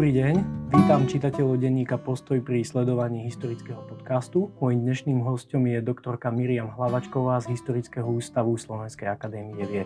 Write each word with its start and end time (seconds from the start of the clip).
Dobrý 0.00 0.16
deň, 0.16 0.34
vítam 0.72 1.04
čitateľov 1.04 1.60
denníka 1.60 2.00
Postoj 2.00 2.40
pri 2.40 2.64
sledovaní 2.64 3.20
historického 3.28 3.84
podcastu. 3.84 4.48
Mojím 4.56 4.88
dnešným 4.88 5.20
hostom 5.20 5.68
je 5.68 5.76
doktorka 5.84 6.32
Miriam 6.32 6.72
Hlavačková 6.72 7.36
z 7.44 7.52
Historického 7.52 8.08
ústavu 8.08 8.56
Slovenskej 8.56 9.12
akadémie 9.12 9.60
vied. 9.68 9.84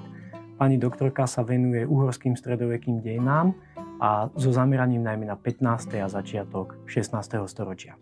Pani 0.54 0.78
doktorka 0.78 1.26
sa 1.26 1.42
venuje 1.42 1.82
uhorským 1.82 2.38
stredovekým 2.38 3.02
dejinám 3.02 3.58
a 3.98 4.30
so 4.38 4.54
zameraním 4.54 5.02
najmä 5.02 5.26
na 5.26 5.34
15. 5.34 5.98
a 5.98 6.06
začiatok 6.06 6.78
16. 6.86 7.10
storočia. 7.50 7.98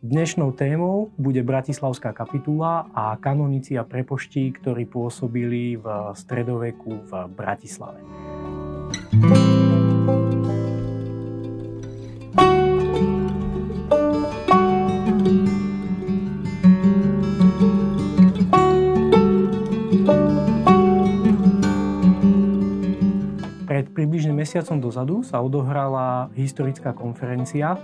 Dnešnou 0.00 0.56
témou 0.56 1.12
bude 1.20 1.44
Bratislavská 1.44 2.16
kapitula 2.16 2.88
a 2.96 3.12
kanonici 3.20 3.76
a 3.76 3.84
prepoští, 3.84 4.56
ktorí 4.56 4.88
pôsobili 4.88 5.76
v 5.76 5.84
stredoveku 6.16 7.04
v 7.04 7.28
Bratislave. 7.28 8.00
Mesiacom 24.36 24.76
dozadu 24.76 25.24
sa 25.24 25.40
odohrala 25.40 26.28
historická 26.36 26.92
konferencia, 26.92 27.80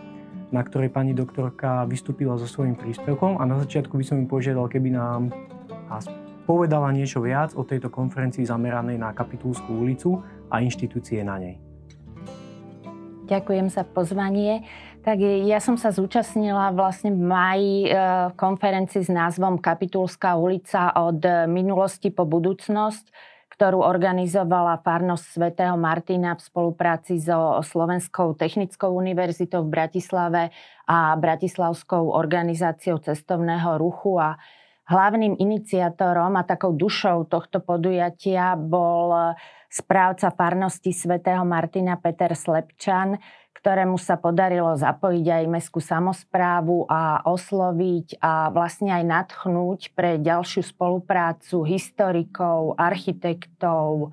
na 0.52 0.60
ktorej 0.60 0.92
pani 0.92 1.16
doktorka 1.16 1.88
vystúpila 1.88 2.36
so 2.36 2.44
svojím 2.44 2.76
príspevkom 2.76 3.40
a 3.40 3.48
na 3.48 3.56
začiatku 3.56 3.96
by 3.96 4.04
som 4.04 4.20
im 4.20 4.28
požiadal, 4.28 4.68
keby 4.68 4.92
nám 4.92 5.32
povedala 6.44 6.92
niečo 6.92 7.24
viac 7.24 7.56
o 7.56 7.64
tejto 7.64 7.88
konferencii 7.88 8.44
zameranej 8.44 9.00
na 9.00 9.16
Kapitulskú 9.16 9.80
ulicu 9.80 10.20
a 10.52 10.60
inštitúcie 10.60 11.24
na 11.24 11.40
nej. 11.40 11.56
Ďakujem 13.32 13.72
za 13.72 13.88
pozvanie. 13.88 14.68
Tak 15.00 15.18
ja 15.24 15.58
som 15.58 15.80
sa 15.80 15.88
zúčastnila 15.88 16.70
vlastne 16.76 17.16
v 17.16 17.22
maji 17.22 17.74
e, 17.88 17.90
konferencii 18.36 19.02
s 19.02 19.10
názvom 19.10 19.58
Kapitulská 19.58 20.36
ulica 20.36 20.92
od 20.94 21.48
minulosti 21.48 22.12
po 22.12 22.28
budúcnosť 22.28 23.32
ktorú 23.62 23.78
organizovala 23.78 24.82
Farnosť 24.82 25.38
svätého 25.38 25.78
Martina 25.78 26.34
v 26.34 26.42
spolupráci 26.42 27.22
so 27.22 27.62
Slovenskou 27.62 28.34
technickou 28.34 28.90
univerzitou 28.90 29.62
v 29.62 29.70
Bratislave 29.70 30.50
a 30.90 31.14
Bratislavskou 31.14 32.10
organizáciou 32.10 32.98
cestovného 32.98 33.78
ruchu. 33.78 34.18
A 34.18 34.34
hlavným 34.90 35.38
iniciátorom 35.38 36.34
a 36.34 36.42
takou 36.42 36.74
dušou 36.74 37.30
tohto 37.30 37.62
podujatia 37.62 38.58
bol 38.58 39.38
správca 39.70 40.34
farnosti 40.34 40.90
svätého 40.90 41.46
Martina 41.46 41.94
Peter 42.02 42.34
Slepčan, 42.34 43.14
ktorému 43.52 43.94
sa 44.00 44.18
podarilo 44.18 44.74
zapojiť 44.74 45.26
aj 45.28 45.44
mestskú 45.46 45.78
samozprávu 45.78 46.90
a 46.90 47.22
osloviť 47.22 48.18
a 48.18 48.50
vlastne 48.50 48.90
aj 48.90 49.04
natchnúť 49.06 49.94
pre 49.94 50.18
ďalšiu 50.18 50.66
spoluprácu 50.66 51.62
historikov, 51.68 52.74
architektov. 52.80 54.10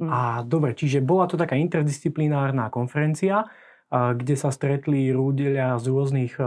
A 0.00 0.40
dobre, 0.46 0.72
čiže 0.72 1.04
bola 1.04 1.28
to 1.28 1.36
taká 1.36 1.58
interdisciplinárna 1.60 2.72
konferencia, 2.72 3.44
kde 3.92 4.34
sa 4.34 4.48
stretli 4.50 5.12
ľudia 5.12 5.76
z 5.76 5.84
rôznych 5.92 6.40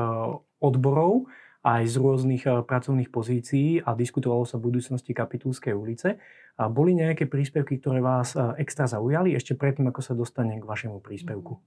odborov, 0.60 1.30
aj 1.60 1.92
z 1.92 1.96
rôznych 2.00 2.44
pracovných 2.66 3.12
pozícií 3.12 3.84
a 3.84 3.92
diskutovalo 3.96 4.48
sa 4.48 4.56
v 4.56 4.72
budúcnosti 4.72 5.12
Kapitulskej 5.12 5.76
ulice. 5.76 6.16
A 6.60 6.68
boli 6.68 6.92
nejaké 6.92 7.28
príspevky, 7.28 7.80
ktoré 7.80 8.04
vás 8.04 8.36
extra 8.60 8.88
zaujali 8.88 9.32
ešte 9.36 9.56
predtým, 9.56 9.88
ako 9.92 10.02
sa 10.04 10.12
dostane 10.12 10.60
k 10.60 10.68
vašemu 10.68 11.00
príspevku? 11.00 11.60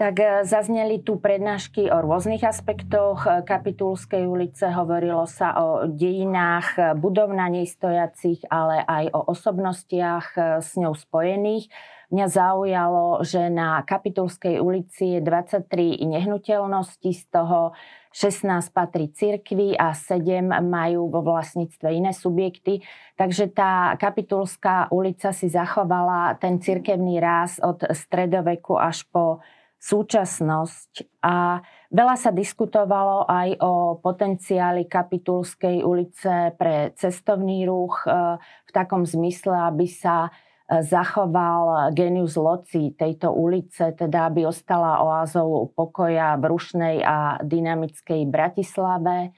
Tak 0.00 0.16
e, 0.16 0.48
zazneli 0.48 1.04
tu 1.04 1.20
prednášky 1.20 1.92
o 1.92 2.00
rôznych 2.00 2.40
aspektoch 2.40 3.28
e, 3.28 3.44
Kapitulskej 3.44 4.24
ulice. 4.24 4.72
Hovorilo 4.72 5.28
sa 5.28 5.52
o 5.60 5.84
dejinách 5.84 6.68
e, 6.80 6.80
budov 6.96 7.28
na 7.36 7.52
nej 7.52 7.68
stojacich, 7.68 8.48
ale 8.48 8.80
aj 8.80 9.12
o 9.12 9.20
osobnostiach 9.28 10.56
s 10.64 10.72
ňou 10.80 10.96
spojených. 10.96 11.68
Mňa 12.08 12.26
zaujalo, 12.32 13.20
že 13.22 13.52
na 13.52 13.84
Kapitulskej 13.84 14.58
ulici 14.58 15.14
je 15.14 15.20
23 15.20 15.68
nehnuteľností, 16.00 17.12
z 17.12 17.24
toho 17.28 17.76
16 18.10 18.72
patrí 18.72 19.12
cirkvi 19.12 19.78
a 19.78 19.94
7 19.94 20.48
majú 20.64 21.12
vo 21.12 21.22
vlastníctve 21.22 21.92
iné 21.92 22.16
subjekty. 22.16 22.82
Takže 23.14 23.52
tá 23.52 23.94
Kapitulská 24.00 24.90
ulica 24.90 25.30
si 25.30 25.46
zachovala 25.46 26.40
ten 26.40 26.58
cirkevný 26.58 27.20
ráz 27.22 27.62
od 27.62 27.84
stredoveku 27.84 28.74
až 28.74 29.06
po 29.12 29.44
súčasnosť 29.80 31.24
a 31.24 31.64
veľa 31.88 32.16
sa 32.20 32.30
diskutovalo 32.36 33.24
aj 33.24 33.48
o 33.64 33.96
potenciáli 33.96 34.84
Kapitulskej 34.84 35.80
ulice 35.80 36.52
pre 36.60 36.92
cestovný 37.00 37.64
ruch 37.64 38.04
e, 38.04 38.36
v 38.68 38.70
takom 38.76 39.08
zmysle, 39.08 39.56
aby 39.72 39.88
sa 39.88 40.28
e, 40.28 40.84
zachoval 40.84 41.96
genius 41.96 42.36
loci 42.36 42.92
tejto 42.92 43.32
ulice, 43.32 43.96
teda 43.96 44.28
aby 44.28 44.44
ostala 44.44 45.00
oázou 45.00 45.72
pokoja 45.72 46.36
v 46.36 46.44
rušnej 46.44 46.96
a 47.00 47.40
dynamickej 47.40 48.28
Bratislave. 48.28 49.32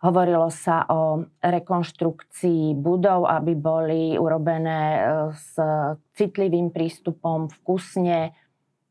Hovorilo 0.00 0.48
sa 0.48 0.88
o 0.88 1.20
rekonštrukcii 1.44 2.72
budov, 2.80 3.28
aby 3.28 3.52
boli 3.52 4.16
urobené 4.16 4.80
e, 4.80 5.00
s 5.36 5.52
citlivým 6.16 6.72
prístupom 6.72 7.52
vkusne, 7.60 8.32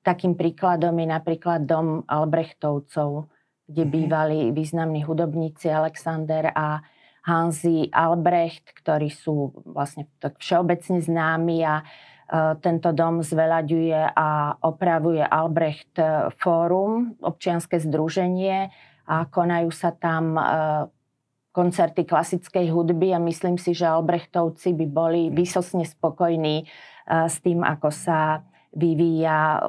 Takým 0.06 0.38
príkladom 0.38 0.94
je 1.02 1.08
napríklad 1.10 1.66
dom 1.66 2.06
Albrechtovcov, 2.06 3.26
kde 3.66 3.84
mm-hmm. 3.90 3.98
bývali 3.98 4.40
významní 4.54 5.02
hudobníci 5.02 5.66
Alexander 5.74 6.54
a 6.54 6.86
Hanzi 7.26 7.90
Albrecht, 7.90 8.70
ktorí 8.78 9.10
sú 9.10 9.50
vlastne 9.66 10.06
tak 10.22 10.38
všeobecne 10.38 11.02
známi 11.02 11.58
a 11.66 11.82
e, 11.82 11.84
tento 12.62 12.94
dom 12.94 13.26
zveľaďuje 13.26 14.14
a 14.14 14.62
opravuje 14.62 15.26
Albrecht 15.26 15.98
e, 15.98 16.30
Fórum, 16.38 17.18
občianske 17.26 17.82
združenie 17.82 18.70
a 19.10 19.26
konajú 19.26 19.74
sa 19.74 19.90
tam 19.90 20.38
e, 20.38 20.44
koncerty 21.50 22.06
klasickej 22.06 22.70
hudby 22.70 23.10
a 23.10 23.20
myslím 23.26 23.58
si, 23.58 23.74
že 23.74 23.90
Albrechtovci 23.90 24.78
by 24.78 24.86
boli 24.86 25.34
vysosne 25.34 25.82
spokojní 25.82 26.68
s 27.08 27.40
tým, 27.40 27.64
ako 27.64 27.96
sa 27.96 28.44
vyvíja 28.76 29.64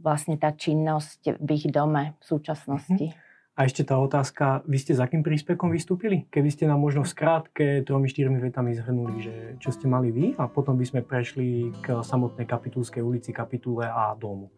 vlastne 0.00 0.36
tá 0.40 0.52
činnosť 0.52 1.40
v 1.40 1.48
ich 1.56 1.66
dome 1.68 2.16
v 2.20 2.24
súčasnosti. 2.24 3.06
Mm-hmm. 3.12 3.24
A 3.56 3.64
ešte 3.64 3.88
tá 3.88 3.96
otázka, 3.96 4.60
vy 4.68 4.76
ste 4.76 4.92
za 4.92 5.08
akým 5.08 5.24
príspevkom 5.24 5.72
vystúpili? 5.72 6.28
Keby 6.28 6.52
ste 6.52 6.68
nám 6.68 6.76
možno 6.76 7.08
v 7.08 7.12
skrátke 7.16 7.64
tromi, 7.88 8.04
štyrmi 8.04 8.36
vetami 8.36 8.76
zhrnuli, 8.76 9.16
že 9.24 9.34
čo 9.64 9.72
ste 9.72 9.88
mali 9.88 10.12
vy 10.12 10.36
a 10.36 10.44
potom 10.44 10.76
by 10.76 10.84
sme 10.84 11.00
prešli 11.00 11.72
k 11.80 12.04
samotnej 12.04 12.44
kapitulskej 12.44 13.00
ulici, 13.00 13.32
kapitule 13.32 13.88
a 13.88 14.12
domu. 14.12 14.52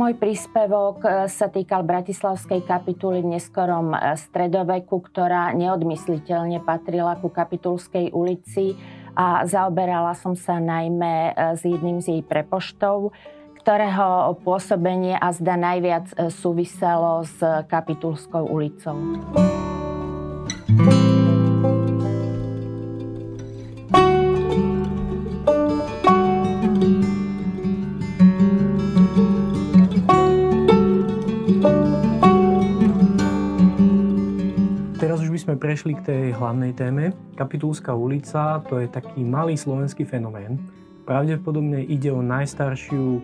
Môj 0.00 0.16
príspevok 0.16 1.04
e, 1.04 1.08
sa 1.28 1.52
týkal 1.52 1.84
Bratislavskej 1.84 2.64
kapituly 2.64 3.20
v 3.20 3.36
neskorom 3.36 3.92
e, 3.92 4.16
stredoveku, 4.16 4.96
ktorá 5.04 5.52
neodmysliteľne 5.52 6.64
patrila 6.64 7.20
ku 7.20 7.28
Kapitulskej 7.28 8.16
ulici 8.16 8.76
a 9.12 9.44
zaoberala 9.44 10.16
som 10.16 10.32
sa 10.32 10.56
najmä 10.56 11.12
e, 11.12 11.32
s 11.56 11.64
jedným 11.64 12.00
z 12.00 12.16
jej 12.16 12.22
prepoštov, 12.24 13.12
ktorého 13.66 14.38
pôsobenie 14.46 15.18
a 15.18 15.34
zda 15.34 15.58
najviac 15.58 16.14
e, 16.14 16.30
súviselo 16.30 17.26
s 17.26 17.42
Kapitulskou 17.66 18.46
ulicou. 18.46 18.94
Sme 35.46 35.62
prešli 35.62 35.94
k 35.94 36.02
tej 36.10 36.24
hlavnej 36.34 36.74
téme. 36.74 37.14
Kapitulská 37.38 37.94
ulica 37.94 38.58
to 38.66 38.82
je 38.82 38.90
taký 38.90 39.22
malý 39.22 39.54
slovenský 39.54 40.02
fenomén, 40.02 40.58
Pravdepodobne 41.06 41.86
ide 41.86 42.10
o 42.10 42.18
najstaršiu 42.18 43.22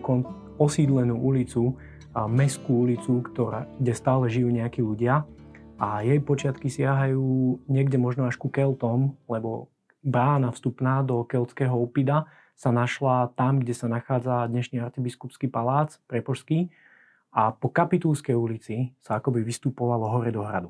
osídlenú 0.55 1.19
ulicu, 1.19 1.75
a 2.13 2.29
mestskú 2.29 2.85
ulicu, 2.85 3.25
ktorá, 3.25 3.65
kde 3.81 3.93
stále 3.97 4.29
žijú 4.29 4.53
nejakí 4.53 4.85
ľudia 4.85 5.25
a 5.81 6.05
jej 6.05 6.21
počiatky 6.21 6.69
siahajú 6.69 7.57
niekde 7.65 7.97
možno 7.97 8.29
až 8.29 8.37
ku 8.37 8.53
Keltom, 8.53 9.17
lebo 9.25 9.73
brána 10.05 10.53
vstupná 10.53 11.01
do 11.01 11.25
keltského 11.25 11.73
opida 11.73 12.29
sa 12.53 12.69
našla 12.69 13.33
tam, 13.33 13.65
kde 13.65 13.73
sa 13.73 13.89
nachádza 13.89 14.45
dnešný 14.45 14.77
arcibiskupský 14.77 15.49
palác 15.49 15.97
Prepožský 16.05 16.69
a 17.33 17.49
po 17.49 17.73
Kapitulskej 17.73 18.37
ulici 18.37 18.93
sa 19.01 19.17
akoby 19.17 19.41
vystupovalo 19.41 20.05
hore 20.05 20.29
do 20.29 20.45
hradu. 20.45 20.69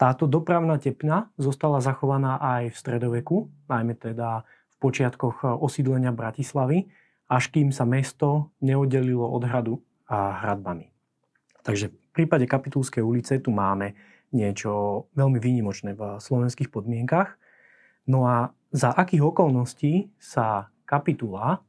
Táto 0.00 0.24
dopravná 0.24 0.80
tepna 0.80 1.28
zostala 1.36 1.76
zachovaná 1.84 2.40
aj 2.40 2.72
v 2.72 2.76
stredoveku, 2.80 3.36
najmä 3.68 4.00
teda 4.00 4.48
počiatkoch 4.80 5.44
e, 5.44 5.46
osídlenia 5.60 6.10
Bratislavy, 6.10 6.88
až 7.30 7.52
kým 7.52 7.70
sa 7.70 7.86
mesto 7.86 8.50
neoddelilo 8.64 9.22
od 9.22 9.46
hradu 9.46 9.74
a 10.10 10.42
hradbami. 10.42 10.90
Takže 11.62 11.92
v 11.92 12.10
prípade 12.10 12.48
Kapitulskej 12.48 13.04
ulice 13.04 13.38
tu 13.38 13.54
máme 13.54 13.94
niečo 14.34 15.06
veľmi 15.14 15.38
výnimočné 15.38 15.94
v 15.94 16.18
slovenských 16.18 16.72
podmienkach. 16.72 17.38
No 18.10 18.26
a 18.26 18.50
za 18.74 18.90
akých 18.90 19.30
okolností 19.30 20.10
sa 20.18 20.72
kapitula 20.88 21.62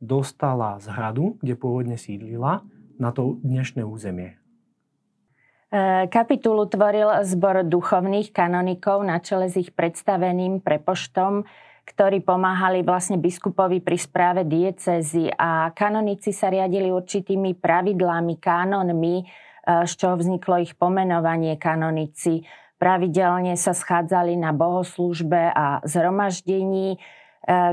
dostala 0.00 0.80
z 0.80 0.88
hradu, 0.88 1.36
kde 1.44 1.54
pôvodne 1.60 2.00
sídlila, 2.00 2.64
na 2.96 3.12
to 3.12 3.36
dnešné 3.44 3.84
územie? 3.84 4.40
E, 5.72 6.08
kapitulu 6.08 6.68
tvoril 6.68 7.24
zbor 7.24 7.64
duchovných 7.64 8.32
kanonikov 8.32 9.04
na 9.04 9.20
čele 9.20 9.48
s 9.48 9.56
ich 9.60 9.72
predstaveným 9.72 10.60
prepoštom, 10.60 11.44
ktorí 11.90 12.22
pomáhali 12.22 12.86
vlastne 12.86 13.18
biskupovi 13.18 13.82
pri 13.82 13.98
správe 13.98 14.46
diecezy 14.46 15.26
a 15.34 15.74
kanonici 15.74 16.30
sa 16.30 16.46
riadili 16.46 16.94
určitými 16.94 17.58
pravidlami, 17.58 18.38
kánonmi, 18.38 19.16
e, 19.18 19.24
z 19.90 19.92
čoho 19.98 20.14
vzniklo 20.14 20.62
ich 20.62 20.78
pomenovanie 20.78 21.58
kanonici. 21.58 22.46
Pravidelne 22.78 23.58
sa 23.58 23.74
schádzali 23.74 24.38
na 24.38 24.54
bohoslúžbe 24.54 25.50
a 25.50 25.82
zhromaždení, 25.82 26.94
e, 26.94 26.98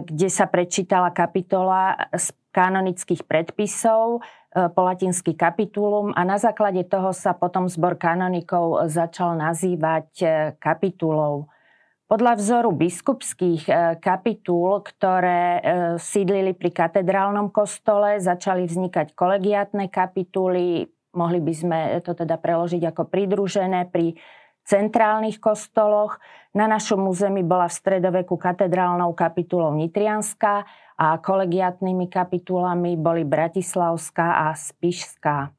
kde 0.02 0.28
sa 0.34 0.50
prečítala 0.50 1.14
kapitola 1.14 2.10
z 2.10 2.34
kanonických 2.50 3.22
predpisov, 3.22 4.26
e, 4.50 4.66
po 4.74 4.82
latinsky 4.82 5.38
kapitulum 5.38 6.10
a 6.18 6.26
na 6.26 6.42
základe 6.42 6.82
toho 6.90 7.14
sa 7.14 7.38
potom 7.38 7.70
zbor 7.70 8.02
kanonikov 8.02 8.90
začal 8.90 9.38
nazývať 9.38 10.10
kapitulou. 10.58 11.54
Podľa 12.08 12.40
vzoru 12.40 12.72
biskupských 12.72 13.68
e, 13.68 13.74
kapitul, 14.00 14.80
ktoré 14.80 15.44
e, 15.44 15.62
sídlili 16.00 16.56
pri 16.56 16.72
katedrálnom 16.72 17.52
kostole, 17.52 18.24
začali 18.24 18.64
vznikať 18.64 19.12
kolegiátne 19.12 19.92
kapituly, 19.92 20.88
mohli 21.12 21.44
by 21.44 21.54
sme 21.54 21.80
to 22.00 22.16
teda 22.16 22.40
preložiť 22.40 22.96
ako 22.96 23.12
pridružené 23.12 23.92
pri 23.92 24.16
centrálnych 24.64 25.44
kostoloch. 25.44 26.24
Na 26.56 26.72
našom 26.72 27.12
území 27.12 27.44
bola 27.44 27.68
v 27.68 27.76
stredoveku 27.76 28.40
katedrálnou 28.40 29.12
kapitulou 29.12 29.76
Nitrianská 29.76 30.64
a 30.96 31.20
kolegiátnymi 31.20 32.08
kapitulami 32.08 32.96
boli 32.96 33.28
Bratislavská 33.28 34.48
a 34.48 34.56
Spišská. 34.56 35.57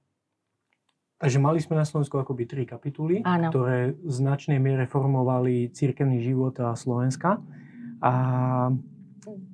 Takže 1.18 1.42
mali 1.42 1.58
sme 1.58 1.74
na 1.74 1.82
Slovensku 1.82 2.14
akoby 2.14 2.46
tri 2.46 2.62
kapituly, 2.62 3.26
Áno. 3.26 3.50
ktoré 3.50 3.98
v 3.98 4.10
značnej 4.10 4.62
miere 4.62 4.86
formovali 4.86 5.66
církevný 5.74 6.22
život 6.22 6.54
Slovenska. 6.78 7.42
A 7.98 8.12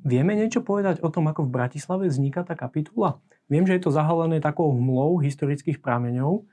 vieme 0.05 0.37
niečo 0.37 0.61
povedať 0.61 1.00
o 1.00 1.08
tom, 1.08 1.25
ako 1.32 1.49
v 1.49 1.55
Bratislave 1.56 2.12
vzniká 2.12 2.44
tá 2.44 2.52
kapitula? 2.52 3.16
Viem, 3.49 3.64
že 3.64 3.81
je 3.81 3.82
to 3.88 3.96
zahalené 3.96 4.44
takou 4.44 4.76
hmlou 4.76 5.25
historických 5.25 5.81
prameňov. 5.81 6.44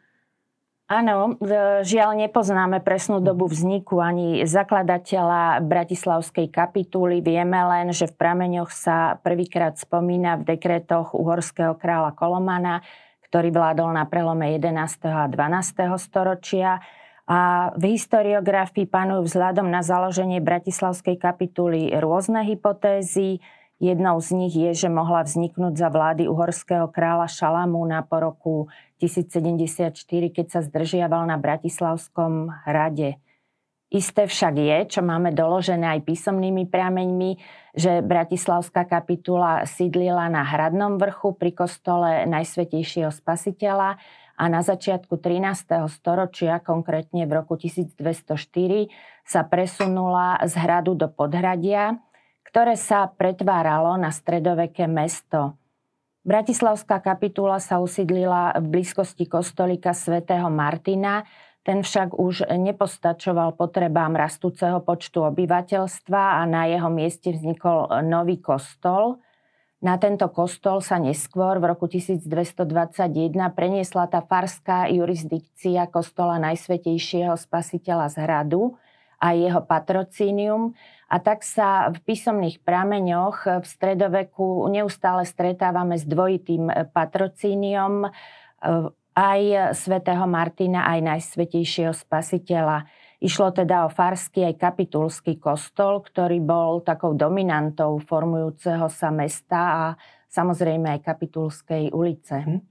Áno, 0.91 1.39
žiaľ 1.87 2.19
nepoznáme 2.19 2.83
presnú 2.83 3.23
dobu 3.23 3.47
vzniku 3.47 4.03
ani 4.03 4.43
zakladateľa 4.43 5.63
Bratislavskej 5.63 6.51
kapituly. 6.51 7.23
Vieme 7.23 7.63
len, 7.63 7.95
že 7.95 8.11
v 8.11 8.15
prameňoch 8.19 8.71
sa 8.75 9.15
prvýkrát 9.23 9.79
spomína 9.79 10.43
v 10.43 10.55
dekretoch 10.55 11.15
uhorského 11.15 11.79
kráľa 11.79 12.11
Kolomana 12.11 12.83
ktorý 13.31 13.55
vládol 13.55 13.95
na 13.95 14.03
prelome 14.03 14.59
11. 14.59 15.07
a 15.07 15.23
12. 15.31 15.87
storočia. 15.95 16.83
A 17.31 17.71
v 17.79 17.95
historiografii 17.95 18.83
panujú 18.83 19.23
vzhľadom 19.23 19.71
na 19.71 19.79
založenie 19.79 20.43
Bratislavskej 20.43 21.15
kapituly 21.15 21.95
rôzne 21.95 22.43
hypotézy. 22.43 23.39
Jednou 23.79 24.19
z 24.19 24.29
nich 24.35 24.51
je, 24.51 24.75
že 24.75 24.91
mohla 24.91 25.23
vzniknúť 25.23 25.79
za 25.79 25.87
vlády 25.87 26.27
uhorského 26.27 26.91
kráľa 26.91 27.31
Šalamúna 27.31 28.03
po 28.03 28.19
roku 28.19 28.55
1074, 28.99 29.95
keď 30.27 30.45
sa 30.51 30.59
zdržiaval 30.59 31.23
na 31.23 31.39
Bratislavskom 31.39 32.51
hrade. 32.67 33.15
Isté 33.91 34.23
však 34.23 34.55
je, 34.55 34.77
čo 34.87 35.01
máme 35.03 35.35
doložené 35.35 35.99
aj 35.99 36.07
písomnými 36.07 36.63
prameňmi, 36.71 37.31
že 37.75 37.99
Bratislavská 37.99 38.87
kapitula 38.87 39.67
sídlila 39.67 40.31
na 40.31 40.47
Hradnom 40.47 40.95
vrchu 40.95 41.35
pri 41.35 41.51
kostole 41.51 42.23
Najsvetejšieho 42.23 43.11
spasiteľa 43.11 43.99
a 44.39 44.43
na 44.47 44.63
začiatku 44.63 45.19
13. 45.19 45.91
storočia, 45.91 46.63
konkrétne 46.63 47.27
v 47.27 47.43
roku 47.43 47.59
1204, 47.59 47.99
sa 49.27 49.41
presunula 49.43 50.39
z 50.47 50.53
hradu 50.55 50.95
do 50.95 51.11
podhradia, 51.11 51.99
ktoré 52.47 52.79
sa 52.79 53.11
pretváralo 53.11 53.99
na 53.99 54.15
stredoveké 54.15 54.87
mesto. 54.87 55.59
Bratislavská 56.23 57.03
kapitula 57.03 57.59
sa 57.59 57.83
usídlila 57.83 58.55
v 58.55 58.65
blízkosti 58.71 59.27
kostolika 59.27 59.91
svätého 59.91 60.47
Martina, 60.47 61.27
ten 61.61 61.85
však 61.85 62.17
už 62.17 62.49
nepostačoval 62.49 63.53
potrebám 63.53 64.17
rastúceho 64.17 64.81
počtu 64.81 65.21
obyvateľstva 65.29 66.41
a 66.41 66.49
na 66.49 66.65
jeho 66.65 66.89
mieste 66.89 67.29
vznikol 67.29 68.01
nový 68.01 68.41
kostol. 68.41 69.21
Na 69.81 69.97
tento 69.97 70.29
kostol 70.29 70.81
sa 70.81 71.01
neskôr 71.01 71.57
v 71.57 71.73
roku 71.73 71.89
1221 71.89 72.25
preniesla 73.53 74.05
tá 74.09 74.21
farská 74.21 74.89
jurisdikcia 74.89 75.89
kostola 75.89 76.37
Najsvetejšieho 76.41 77.33
spasiteľa 77.33 78.13
z 78.13 78.15
hradu 78.25 78.77
a 79.21 79.37
jeho 79.37 79.61
patrocínium. 79.61 80.73
A 81.09 81.17
tak 81.21 81.45
sa 81.45 81.93
v 81.93 81.97
písomných 82.01 82.61
prameňoch 82.61 83.61
v 83.61 83.65
stredoveku 83.65 84.65
neustále 84.69 85.25
stretávame 85.29 85.97
s 85.97 86.05
dvojitým 86.05 86.89
patrocíniom 86.93 88.09
aj 89.15 89.75
svätého 89.75 90.23
Martina, 90.27 90.87
aj 90.87 90.99
Najsvetejšieho 91.03 91.91
spasiteľa. 91.91 92.87
Išlo 93.21 93.53
teda 93.53 93.85
o 93.85 93.93
farský 93.93 94.49
aj 94.49 94.55
kapitulský 94.57 95.37
kostol, 95.37 96.01
ktorý 96.01 96.41
bol 96.41 96.81
takou 96.81 97.13
dominantou 97.13 98.01
formujúceho 98.01 98.89
sa 98.89 99.13
mesta 99.13 99.59
a 99.59 99.83
samozrejme 100.31 100.89
aj 100.97 101.05
kapitulskej 101.05 101.93
ulice. 101.93 102.41
Hm. 102.41 102.61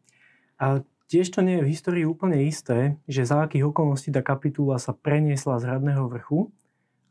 A 0.58 0.66
tiež 1.06 1.30
to 1.30 1.44
nie 1.44 1.60
je 1.60 1.64
v 1.64 1.72
histórii 1.72 2.04
úplne 2.08 2.40
isté, 2.42 2.98
že 3.06 3.28
za 3.28 3.46
akých 3.46 3.70
okolností 3.70 4.10
tá 4.10 4.24
kapitula 4.24 4.82
sa 4.82 4.90
preniesla 4.90 5.60
z 5.62 5.70
Hradného 5.70 6.08
vrchu 6.10 6.50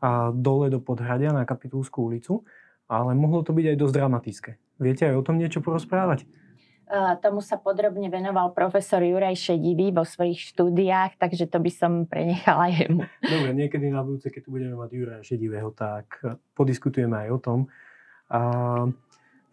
a 0.03 0.31
dole 0.35 0.67
do 0.71 0.79
Podhradia 0.79 1.35
na 1.35 1.43
Kapitulskú 1.43 2.07
ulicu, 2.07 2.47
ale 2.87 3.13
mohlo 3.13 3.43
to 3.43 3.51
byť 3.51 3.65
aj 3.75 3.77
dosť 3.77 3.93
dramatické. 3.93 4.51
Viete 4.79 5.03
aj 5.11 5.15
o 5.19 5.25
tom 5.25 5.35
niečo 5.35 5.59
porozprávať? 5.59 6.23
Tomu 7.21 7.45
sa 7.45 7.61
podrobne 7.61 8.09
venoval 8.09 8.49
profesor 8.57 9.05
Juraj 9.05 9.37
Šedivý 9.37 9.93
vo 9.93 10.01
svojich 10.01 10.41
štúdiách, 10.41 11.21
takže 11.21 11.45
to 11.45 11.61
by 11.61 11.69
som 11.69 12.09
prenechala 12.09 12.65
jemu. 12.73 13.05
Dobre, 13.21 13.53
niekedy 13.53 13.93
na 13.93 14.01
budúce, 14.01 14.33
keď 14.33 14.41
tu 14.41 14.49
budeme 14.49 14.73
mať 14.73 14.89
Juraja 14.97 15.21
Šedivého, 15.21 15.69
tak 15.69 16.17
podiskutujeme 16.57 17.13
aj 17.13 17.29
o 17.29 17.37
tom. 17.37 17.59
A, 18.33 18.39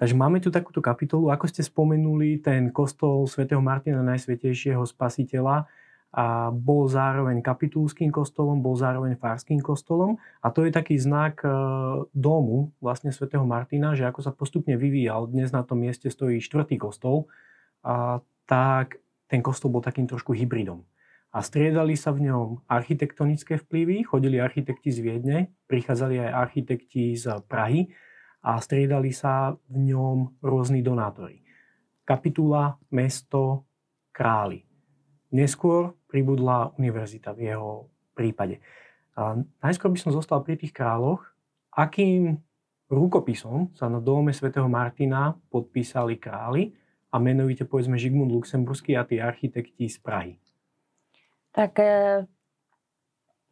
takže 0.00 0.16
máme 0.16 0.40
tu 0.40 0.48
takúto 0.48 0.80
kapitolu, 0.80 1.28
ako 1.28 1.44
ste 1.44 1.60
spomenuli, 1.60 2.40
ten 2.40 2.72
kostol 2.72 3.28
svätého 3.28 3.60
Martina 3.60 4.00
Najsvetejšieho 4.00 4.80
Spasiteľa, 4.88 5.68
a 6.16 6.48
bol 6.48 6.88
zároveň 6.88 7.44
kapitulským 7.44 8.08
kostolom, 8.08 8.64
bol 8.64 8.72
zároveň 8.72 9.20
farským 9.20 9.60
kostolom 9.60 10.16
a 10.40 10.48
to 10.48 10.64
je 10.64 10.72
taký 10.72 10.96
znak 10.96 11.44
e, 11.44 11.52
domu 12.16 12.72
vlastne 12.80 13.12
svätého 13.12 13.44
Martina, 13.44 13.92
že 13.92 14.08
ako 14.08 14.24
sa 14.24 14.32
postupne 14.32 14.80
vyvíjal, 14.80 15.28
dnes 15.28 15.52
na 15.52 15.60
tom 15.60 15.84
mieste 15.84 16.08
stojí 16.08 16.40
štvrtý 16.40 16.80
kostol, 16.80 17.28
a 17.84 18.24
tak 18.48 18.96
ten 19.28 19.44
kostol 19.44 19.68
bol 19.68 19.84
takým 19.84 20.08
trošku 20.08 20.32
hybridom. 20.32 20.82
A 21.36 21.44
striedali 21.44 22.00
sa 22.00 22.16
v 22.16 22.32
ňom 22.32 22.64
architektonické 22.64 23.60
vplyvy, 23.60 24.08
chodili 24.08 24.40
architekti 24.40 24.88
z 24.88 25.04
Viedne, 25.04 25.38
prichádzali 25.68 26.16
aj 26.24 26.30
architekti 26.32 27.12
z 27.12 27.44
Prahy 27.44 27.92
a 28.40 28.56
striedali 28.56 29.12
sa 29.12 29.52
v 29.68 29.76
ňom 29.92 30.40
rôzni 30.40 30.80
donátori. 30.80 31.44
Kapitula, 32.08 32.80
mesto, 32.88 33.68
králi. 34.16 34.64
Neskôr 35.34 35.92
pribudla 36.16 36.72
univerzita 36.80 37.36
v 37.36 37.52
jeho 37.52 37.92
prípade. 38.16 38.64
A 39.12 39.36
najskôr 39.60 39.92
by 39.92 40.00
som 40.00 40.16
zostal 40.16 40.40
pri 40.40 40.56
tých 40.56 40.72
kráľoch. 40.72 41.20
Akým 41.76 42.40
rukopisom 42.88 43.76
sa 43.76 43.92
na 43.92 44.00
dome 44.00 44.32
svätého 44.32 44.64
Martina 44.64 45.36
podpísali 45.52 46.16
králi 46.16 46.72
a 47.12 47.20
menovite 47.20 47.68
povedzme 47.68 48.00
Žigmund 48.00 48.32
Luxemburský 48.32 48.96
a 48.96 49.04
tí 49.04 49.20
architekti 49.20 49.92
z 49.92 50.00
Prahy? 50.00 50.32
Tak 51.52 51.76
e, 51.76 52.24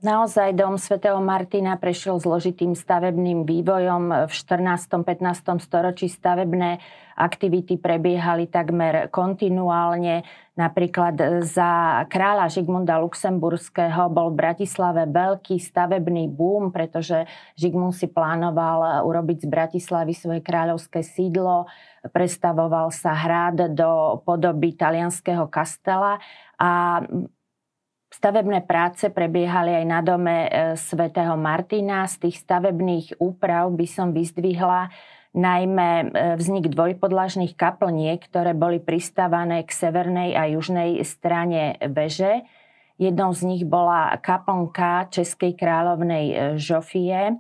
Naozaj 0.05 0.53
dom 0.53 0.77
svätého 0.77 1.17
Martina 1.25 1.81
prešiel 1.81 2.21
zložitým 2.21 2.77
stavebným 2.77 3.49
vývojom. 3.49 4.29
V 4.29 4.33
14. 4.37 5.01
15. 5.01 5.65
storočí 5.65 6.13
stavebné 6.13 6.77
aktivity 7.17 7.81
prebiehali 7.81 8.45
takmer 8.53 9.09
kontinuálne. 9.09 10.29
Napríklad 10.61 11.41
za 11.49 12.05
kráľa 12.13 12.53
Žigmunda 12.53 13.01
Luxemburského 13.01 14.13
bol 14.13 14.29
v 14.37 14.45
Bratislave 14.45 15.09
veľký 15.09 15.57
stavebný 15.57 16.29
boom, 16.29 16.69
pretože 16.69 17.25
Žigmund 17.57 17.97
si 17.97 18.05
plánoval 18.05 19.09
urobiť 19.09 19.41
z 19.41 19.49
Bratislavy 19.49 20.13
svoje 20.13 20.45
kráľovské 20.45 21.01
sídlo. 21.01 21.65
Prestavoval 22.13 22.93
sa 22.93 23.17
hrad 23.17 23.73
do 23.73 24.21
podoby 24.21 24.77
talianského 24.77 25.49
kastela 25.49 26.21
a 26.61 27.01
Stavebné 28.15 28.63
práce 28.63 29.11
prebiehali 29.11 29.75
aj 29.75 29.87
na 29.91 29.99
dome 29.99 30.47
e, 30.47 30.79
svätého 30.79 31.35
Martina. 31.35 32.07
Z 32.07 32.23
tých 32.23 32.47
stavebných 32.47 33.19
úprav 33.19 33.75
by 33.75 33.87
som 33.91 34.15
vyzdvihla 34.15 34.95
najmä 35.35 35.91
e, 35.91 36.05
vznik 36.39 36.71
dvojpodlažných 36.71 37.59
kaplniek, 37.59 38.23
ktoré 38.23 38.55
boli 38.55 38.79
pristávané 38.79 39.67
k 39.67 39.71
severnej 39.75 40.39
a 40.39 40.47
južnej 40.47 41.03
strane 41.03 41.75
veže. 41.91 42.47
Jednou 43.03 43.35
z 43.35 43.51
nich 43.51 43.67
bola 43.67 44.15
kaplnka 44.23 45.11
Českej 45.11 45.59
kráľovnej 45.59 46.25
e, 46.31 46.35
Žofie. 46.55 47.35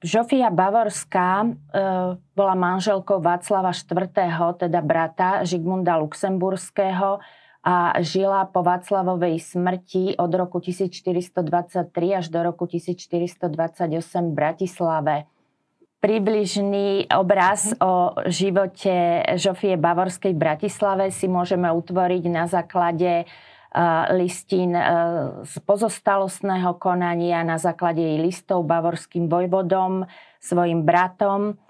Žofia 0.00 0.48
Bavorská 0.48 1.44
bola 2.32 2.54
manželkou 2.56 3.20
Václava 3.20 3.76
IV., 3.76 4.08
teda 4.56 4.80
brata 4.80 5.44
Žigmunda 5.44 6.00
Luxemburského, 6.00 7.20
a 7.60 8.00
žila 8.00 8.48
po 8.48 8.64
Václavovej 8.64 9.36
smrti 9.36 10.16
od 10.16 10.32
roku 10.32 10.64
1423 10.64 11.92
až 12.16 12.26
do 12.32 12.40
roku 12.40 12.64
1428 12.64 13.52
v 14.24 14.32
Bratislave. 14.32 15.28
Približný 16.00 17.12
obraz 17.12 17.76
o 17.76 18.16
živote 18.24 19.20
Žofie 19.36 19.76
Bavorskej 19.76 20.32
v 20.32 20.40
Bratislave 20.40 21.12
si 21.12 21.28
môžeme 21.28 21.68
utvoriť 21.68 22.24
na 22.32 22.48
základe 22.48 23.28
listín 24.16 24.72
z 25.44 25.54
pozostalostného 25.62 26.80
konania, 26.80 27.44
na 27.44 27.60
základe 27.60 28.00
jej 28.00 28.18
listov 28.18 28.64
bavorským 28.64 29.28
vojvodom, 29.28 30.08
svojim 30.40 30.88
bratom. 30.88 31.60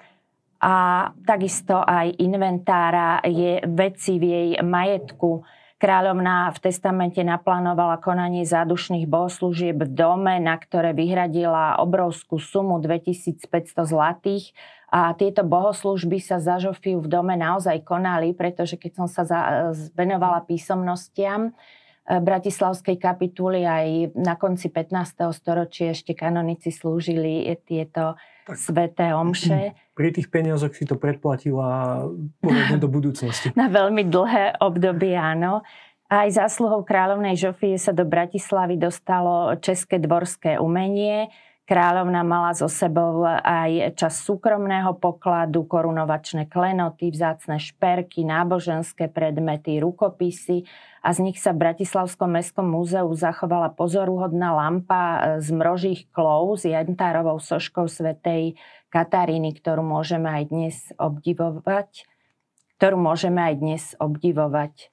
A 0.62 1.10
takisto 1.26 1.82
aj 1.82 2.14
inventára 2.22 3.18
je 3.26 3.58
veci 3.66 4.16
v 4.16 4.24
jej 4.24 4.48
majetku 4.62 5.42
Kráľovná 5.80 6.52
v 6.52 6.60
testamente 6.60 7.24
naplánovala 7.24 7.96
konanie 8.04 8.44
zádušných 8.44 9.08
bohoslúžieb 9.08 9.80
v 9.80 9.88
dome, 9.88 10.36
na 10.36 10.60
ktoré 10.60 10.92
vyhradila 10.92 11.80
obrovskú 11.80 12.36
sumu 12.36 12.76
2500 12.84 13.48
zlatých. 13.88 14.52
A 14.92 15.16
tieto 15.16 15.40
bohoslúžby 15.40 16.20
sa 16.20 16.36
za 16.36 16.60
Žofiu 16.60 17.00
v 17.00 17.08
dome 17.08 17.32
naozaj 17.32 17.80
konali, 17.80 18.36
pretože 18.36 18.76
keď 18.76 18.92
som 18.92 19.06
sa 19.08 19.24
venovala 19.96 20.44
písomnostiam, 20.44 21.48
e, 21.48 21.52
Bratislavskej 22.18 22.98
kapituly 22.98 23.62
aj 23.62 24.18
na 24.18 24.34
konci 24.34 24.66
15. 24.66 25.30
storočia 25.30 25.94
ešte 25.94 26.18
kanonici 26.18 26.74
slúžili 26.74 27.46
tieto 27.62 28.18
tak. 28.42 28.58
sveté 28.58 29.14
omše. 29.14 29.78
Pri 29.98 30.10
tých 30.10 30.26
peniazoch 30.26 30.74
si 30.74 30.82
to 30.82 30.98
predplatila 30.98 32.02
do 32.74 32.88
budúcnosti. 32.90 33.54
Na 33.60 33.70
veľmi 33.70 34.10
dlhé 34.10 34.58
obdobie, 34.58 35.14
áno. 35.14 35.62
Aj 36.10 36.26
zásluhou 36.26 36.82
kráľovnej 36.82 37.38
Žofie 37.38 37.78
sa 37.78 37.94
do 37.94 38.02
Bratislavy 38.02 38.74
dostalo 38.74 39.54
české 39.62 40.02
dvorské 40.02 40.58
umenie. 40.58 41.30
Kráľovna 41.70 42.26
mala 42.26 42.50
so 42.50 42.66
sebou 42.66 43.22
aj 43.30 43.94
čas 43.94 44.18
súkromného 44.26 44.90
pokladu, 44.98 45.62
korunovačné 45.70 46.50
klenoty, 46.50 47.14
vzácne 47.14 47.62
šperky, 47.62 48.26
náboženské 48.26 49.06
predmety, 49.06 49.78
rukopisy 49.78 50.66
a 50.98 51.14
z 51.14 51.30
nich 51.30 51.38
sa 51.38 51.54
v 51.54 51.70
Bratislavskom 51.70 52.26
mestskom 52.26 52.66
múzeu 52.66 53.06
zachovala 53.14 53.70
pozoruhodná 53.70 54.50
lampa 54.50 55.38
z 55.38 55.54
mrožích 55.54 56.10
klov 56.10 56.58
s 56.58 56.66
jantárovou 56.66 57.38
soškou 57.38 57.86
svetej 57.86 58.58
Kataríny, 58.90 59.54
ktorú 59.54 59.86
môžeme 59.86 60.26
aj 60.26 60.44
dnes 60.50 60.76
obdivovať 60.98 62.10
ktorú 62.80 62.96
môžeme 62.96 63.44
aj 63.44 63.54
dnes 63.60 63.82
obdivovať. 64.00 64.88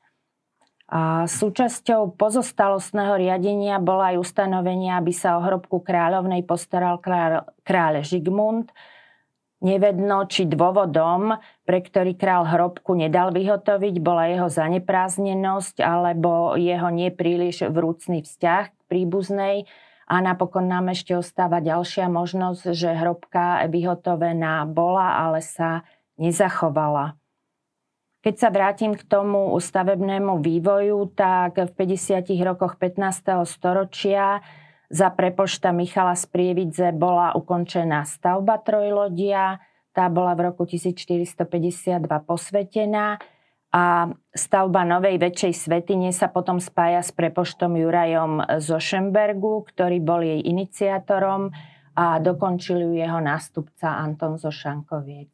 Súčasťou 1.28 2.16
pozostalostného 2.16 3.20
riadenia 3.20 3.76
bola 3.76 4.16
aj 4.16 4.24
ustanovenie, 4.24 4.96
aby 4.96 5.12
sa 5.12 5.36
o 5.36 5.44
hrobku 5.44 5.84
kráľovnej 5.84 6.48
postaral 6.48 7.04
kráľ 7.04 7.96
Žigmund. 8.08 8.72
Nevedno, 9.58 10.24
či 10.32 10.48
dôvodom, 10.48 11.36
pre 11.68 11.84
ktorý 11.84 12.16
král 12.16 12.48
hrobku 12.48 12.96
nedal 12.96 13.36
vyhotoviť, 13.36 14.00
bola 14.00 14.32
jeho 14.32 14.48
zanepráznenosť 14.48 15.84
alebo 15.84 16.56
jeho 16.56 16.88
nepríliš 16.88 17.68
vrúcný 17.68 18.24
vzťah 18.24 18.64
k 18.72 18.82
príbuznej. 18.88 19.68
A 20.08 20.24
napokon 20.24 20.72
nám 20.72 20.96
ešte 20.96 21.20
ostáva 21.20 21.60
ďalšia 21.60 22.08
možnosť, 22.08 22.72
že 22.72 22.96
hrobka 22.96 23.60
vyhotovená 23.68 24.64
bola, 24.72 25.20
ale 25.20 25.44
sa 25.44 25.84
nezachovala. 26.16 27.20
Keď 28.28 28.36
sa 28.36 28.52
vrátim 28.52 28.92
k 28.92 29.08
tomu 29.08 29.56
stavebnému 29.56 30.44
vývoju, 30.44 31.16
tak 31.16 31.64
v 31.64 31.72
50. 31.72 32.28
rokoch 32.44 32.76
15. 32.76 33.24
storočia 33.48 34.44
za 34.92 35.16
prepošta 35.16 35.72
Michala 35.72 36.12
Sprievidze 36.12 36.92
bola 36.92 37.32
ukončená 37.40 38.04
stavba 38.04 38.60
trojlodia. 38.60 39.64
Tá 39.96 40.12
bola 40.12 40.36
v 40.36 40.52
roku 40.52 40.68
1452 40.68 42.04
posvetená 42.28 43.16
a 43.72 44.12
stavba 44.36 44.84
novej 44.84 45.24
väčšej 45.24 45.54
svetine 45.64 46.12
sa 46.12 46.28
potom 46.28 46.60
spája 46.60 47.08
s 47.08 47.16
prepoštom 47.16 47.80
Jurajom 47.80 48.44
zo 48.60 48.76
Šembergu, 48.76 49.64
ktorý 49.72 50.04
bol 50.04 50.20
jej 50.20 50.44
iniciátorom 50.44 51.56
a 51.96 52.20
dokončil 52.20 52.92
ju 52.92 52.92
jeho 52.92 53.24
nástupca 53.24 54.04
Anton 54.04 54.36
Zošankoviec. 54.36 55.32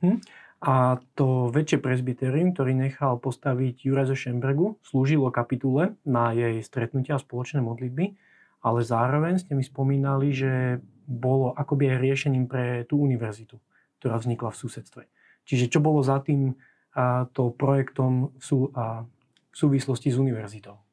Mhm. 0.00 0.45
A 0.56 0.96
to 1.12 1.52
väčšie 1.52 1.84
presbyterium, 1.84 2.56
ktorý 2.56 2.72
nechal 2.72 3.20
postaviť 3.20 3.84
Juraj 3.84 4.08
zo 4.08 4.16
Šembergu, 4.16 4.80
slúžilo 4.80 5.28
kapitule 5.28 6.00
na 6.08 6.32
jej 6.32 6.64
stretnutia 6.64 7.20
a 7.20 7.22
spoločné 7.22 7.60
modlitby, 7.60 8.16
ale 8.64 8.80
zároveň 8.80 9.36
ste 9.36 9.52
mi 9.52 9.60
spomínali, 9.60 10.32
že 10.32 10.80
bolo 11.06 11.52
akoby 11.54 11.92
aj 11.92 12.02
riešením 12.02 12.48
pre 12.48 12.82
tú 12.88 12.98
univerzitu, 12.98 13.60
ktorá 14.00 14.16
vznikla 14.16 14.50
v 14.50 14.60
susedstve. 14.64 15.02
Čiže 15.46 15.70
čo 15.70 15.78
bolo 15.78 16.02
za 16.02 16.18
tým 16.24 16.56
a, 16.96 17.28
to 17.30 17.52
projektom 17.54 18.34
v, 18.34 18.42
sú, 18.42 18.58
a, 18.74 19.06
v 19.52 19.54
súvislosti 19.54 20.10
s 20.10 20.18
univerzitou? 20.18 20.85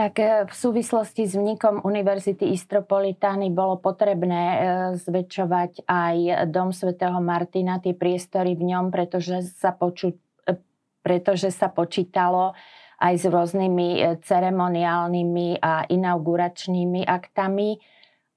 Tak 0.00 0.16
e, 0.16 0.48
v 0.48 0.54
súvislosti 0.56 1.28
s 1.28 1.36
vznikom 1.36 1.84
Univerzity 1.84 2.56
Istropolitány 2.56 3.52
bolo 3.52 3.76
potrebné 3.76 4.44
e, 4.48 4.58
zväčšovať 4.96 5.84
aj 5.84 6.48
dom 6.48 6.72
svätého 6.72 7.20
Martina, 7.20 7.84
tie 7.84 7.92
priestory 7.92 8.56
v 8.56 8.64
ňom, 8.72 8.88
pretože 8.88 9.44
sa, 9.60 9.76
poču, 9.76 10.16
e, 10.48 10.56
pretože 11.04 11.52
sa 11.52 11.68
počítalo 11.68 12.56
aj 12.96 13.12
s 13.12 13.24
rôznymi 13.28 14.20
ceremoniálnymi 14.24 15.60
a 15.60 15.84
inauguračnými 15.84 17.04
aktami. 17.04 17.80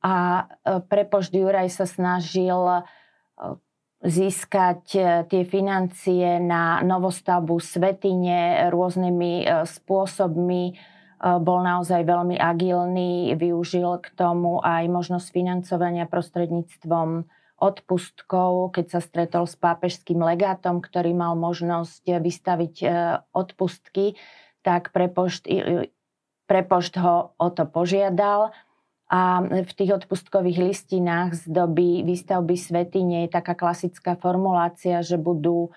A 0.03 0.48
prepožd 0.88 1.36
Juraj 1.36 1.67
sa 1.67 1.84
snažil 1.84 2.84
získať 4.03 4.84
tie 5.27 5.43
financie 5.43 6.39
na 6.39 6.79
novostavbu 6.79 7.60
svetine 7.60 8.72
rôznymi 8.72 9.67
spôsobmi, 9.67 10.92
bol 11.24 11.63
naozaj 11.63 12.03
veľmi 12.03 12.36
agilný, 12.36 13.32
využil 13.39 14.03
k 14.03 14.12
tomu 14.12 14.60
aj 14.60 14.92
možnosť 14.92 15.27
financovania 15.32 16.03
prostredníctvom 16.03 17.24
odpustkov, 17.63 18.75
keď 18.75 18.86
sa 18.92 19.00
stretol 19.00 19.48
s 19.48 19.56
pápežským 19.56 20.20
legátom, 20.20 20.84
ktorý 20.84 21.15
mal 21.15 21.39
možnosť 21.39 22.20
vystaviť 22.20 22.75
e, 22.84 22.88
odpustky, 23.32 24.20
tak 24.68 24.92
prepošt, 24.92 25.48
prepošt 26.44 26.94
ho 27.00 27.32
o 27.39 27.48
to 27.56 27.63
požiadal. 27.63 28.51
A 29.08 29.46
v 29.46 29.72
tých 29.72 30.03
odpustkových 30.03 30.74
listinách 30.74 31.38
z 31.38 31.44
doby 31.53 32.01
výstavby 32.03 32.58
svetine 32.58 33.27
je 33.27 33.36
taká 33.36 33.53
klasická 33.53 34.18
formulácia, 34.18 35.06
že 35.06 35.22
budú 35.22 35.70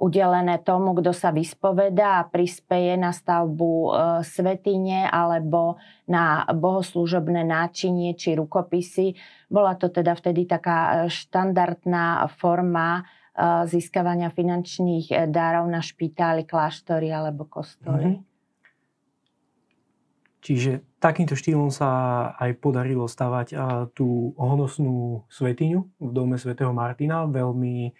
udelené 0.00 0.56
tomu, 0.64 0.96
kto 0.96 1.12
sa 1.12 1.28
vyspoveda 1.28 2.24
a 2.24 2.26
prispeje 2.26 2.96
na 2.96 3.12
stavbu 3.12 3.70
e, 3.70 3.90
svetine 4.24 5.04
alebo 5.04 5.76
na 6.08 6.48
bohoslúžobné 6.48 7.44
náčinie 7.44 8.16
či 8.16 8.32
rukopisy. 8.32 9.12
Bola 9.52 9.76
to 9.76 9.92
teda 9.92 10.16
vtedy 10.16 10.48
taká 10.48 11.04
e, 11.04 11.12
štandardná 11.12 12.24
forma 12.40 13.04
e, 13.36 13.68
získavania 13.68 14.32
finančných 14.32 15.28
darov 15.28 15.68
na 15.68 15.84
špitály, 15.84 16.48
kláštory 16.48 17.12
alebo 17.12 17.44
kostoly. 17.44 18.16
Mm-hmm. 18.16 18.28
Čiže 20.40 20.80
takýmto 20.96 21.36
štýlom 21.36 21.68
sa 21.68 22.32
aj 22.40 22.56
podarilo 22.64 23.04
stavať 23.04 23.52
tú 23.92 24.32
honosnú 24.40 25.28
svetiňu 25.28 26.00
v 26.00 26.10
dome 26.16 26.40
svätého 26.40 26.72
Martina, 26.72 27.28
veľmi 27.28 27.92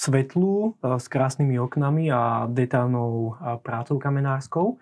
svetlú, 0.00 0.80
s 0.80 1.06
krásnymi 1.12 1.60
oknami 1.60 2.08
a 2.08 2.48
detálnou 2.48 3.36
prácou 3.60 4.00
kamenárskou. 4.00 4.80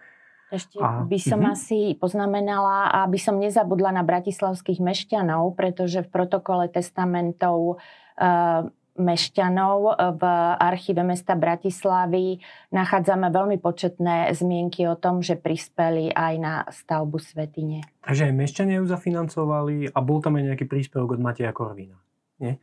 Ešte 0.48 0.78
a, 0.80 1.04
by 1.04 1.18
som 1.18 1.42
uh-huh. 1.44 1.58
asi 1.58 1.98
poznamenala, 1.98 2.88
aby 3.04 3.18
som 3.20 3.36
nezabudla 3.36 3.92
na 3.92 4.06
bratislavských 4.06 4.80
mešťanov, 4.80 5.58
pretože 5.58 6.06
v 6.06 6.08
protokole 6.08 6.72
testamentov 6.72 7.76
uh, 8.16 8.64
mešťanov 8.98 9.94
v 10.18 10.22
archíve 10.58 11.04
mesta 11.06 11.38
Bratislavy 11.38 12.40
nachádzame 12.74 13.30
veľmi 13.30 13.60
početné 13.62 14.32
zmienky 14.34 14.88
o 14.90 14.98
tom, 14.98 15.22
že 15.22 15.38
prispeli 15.38 16.10
aj 16.10 16.34
na 16.40 16.54
stavbu 16.66 17.20
Svetine. 17.22 17.86
Takže 18.02 18.26
aj 18.26 18.34
mešťania 18.34 18.82
ju 18.82 18.86
zafinancovali 18.90 19.92
a 19.92 19.98
bol 20.02 20.18
tam 20.18 20.40
aj 20.40 20.54
nejaký 20.54 20.64
príspevok 20.66 21.14
od 21.14 21.22
Mateja 21.22 21.54
Korvina, 21.54 22.00
nie? 22.42 22.58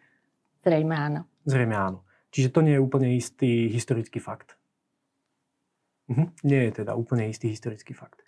Zrejme 0.65 0.95
áno. 0.97 1.21
Zrejme 1.45 1.75
áno. 1.77 1.99
Čiže 2.35 2.51
to 2.51 2.59
nie 2.59 2.75
je 2.75 2.83
úplne 2.83 3.15
istý 3.15 3.71
historický 3.71 4.19
fakt. 4.19 4.59
Mhm. 6.11 6.35
Nie 6.43 6.67
je 6.67 6.83
teda 6.83 6.99
úplne 6.99 7.31
istý 7.31 7.47
historický 7.47 7.95
fakt. 7.95 8.19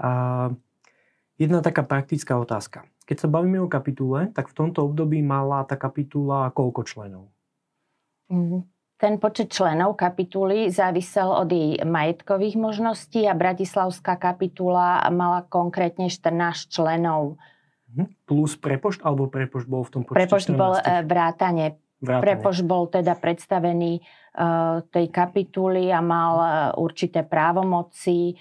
A 0.00 0.48
jedna 1.36 1.60
taká 1.60 1.84
praktická 1.84 2.40
otázka. 2.40 2.88
Keď 3.04 3.16
sa 3.20 3.28
bavíme 3.28 3.60
o 3.60 3.68
kapitule, 3.68 4.32
tak 4.32 4.48
v 4.48 4.56
tomto 4.56 4.88
období 4.88 5.20
mala 5.20 5.68
tá 5.68 5.76
kapitula 5.76 6.48
koľko 6.56 6.88
členov? 6.88 7.28
Mhm. 8.32 8.64
Ten 9.00 9.16
počet 9.16 9.48
členov 9.48 9.96
kapituly 9.96 10.68
závisel 10.68 11.32
od 11.32 11.48
jej 11.48 11.80
majetkových 11.84 12.56
možností 12.60 13.24
a 13.24 13.32
Bratislavská 13.32 14.20
kapitula 14.20 15.00
mala 15.08 15.44
konkrétne 15.44 16.08
14 16.08 16.68
členov. 16.72 17.36
Mhm. 17.92 18.24
Plus 18.24 18.56
prepošt, 18.56 19.04
alebo 19.04 19.28
prepošt 19.28 19.68
bol 19.68 19.84
v 19.84 19.90
tom 19.92 20.02
počte 20.08 20.24
Prepošt 20.24 20.48
14? 20.48 20.56
bol 20.56 20.74
e, 20.80 20.84
vrátane. 21.04 21.64
Vrátane. 22.00 22.24
Prepošt 22.24 22.64
bol 22.64 22.88
teda 22.88 23.14
predstavený 23.16 24.00
uh, 24.00 24.82
tej 24.88 25.06
kapituly 25.12 25.92
a 25.92 26.00
mal 26.00 26.34
uh, 26.36 26.48
určité 26.80 27.22
právomoci. 27.22 28.34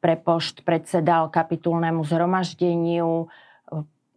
Prepošt 0.00 0.64
predsedal 0.64 1.32
kapitulnému 1.32 2.04
zhromaždeniu, 2.04 3.28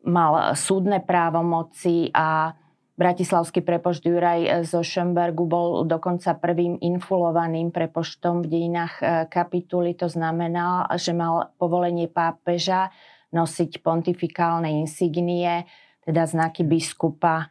mal 0.05 0.55
súdne 0.55 1.03
právomoci 1.03 2.13
a 2.15 2.55
Bratislavský 2.99 3.63
prepošt 3.63 4.03
Juraj 4.03 4.67
zo 4.67 4.83
Schönbergu 4.83 5.47
bol 5.47 5.87
dokonca 5.87 6.35
prvým 6.35 6.83
infulovaným 6.83 7.71
prepoštom 7.71 8.43
v 8.43 8.47
dejinách 8.51 8.93
e, 8.99 9.03
kapituly. 9.31 9.95
To 9.95 10.11
znamená, 10.11 10.83
že 10.99 11.15
mal 11.15 11.55
povolenie 11.55 12.11
pápeža 12.11 12.91
nosiť 13.31 13.79
pontifikálne 13.79 14.83
insignie, 14.83 15.63
teda 16.03 16.27
znaky 16.27 16.67
biskupa. 16.67 17.47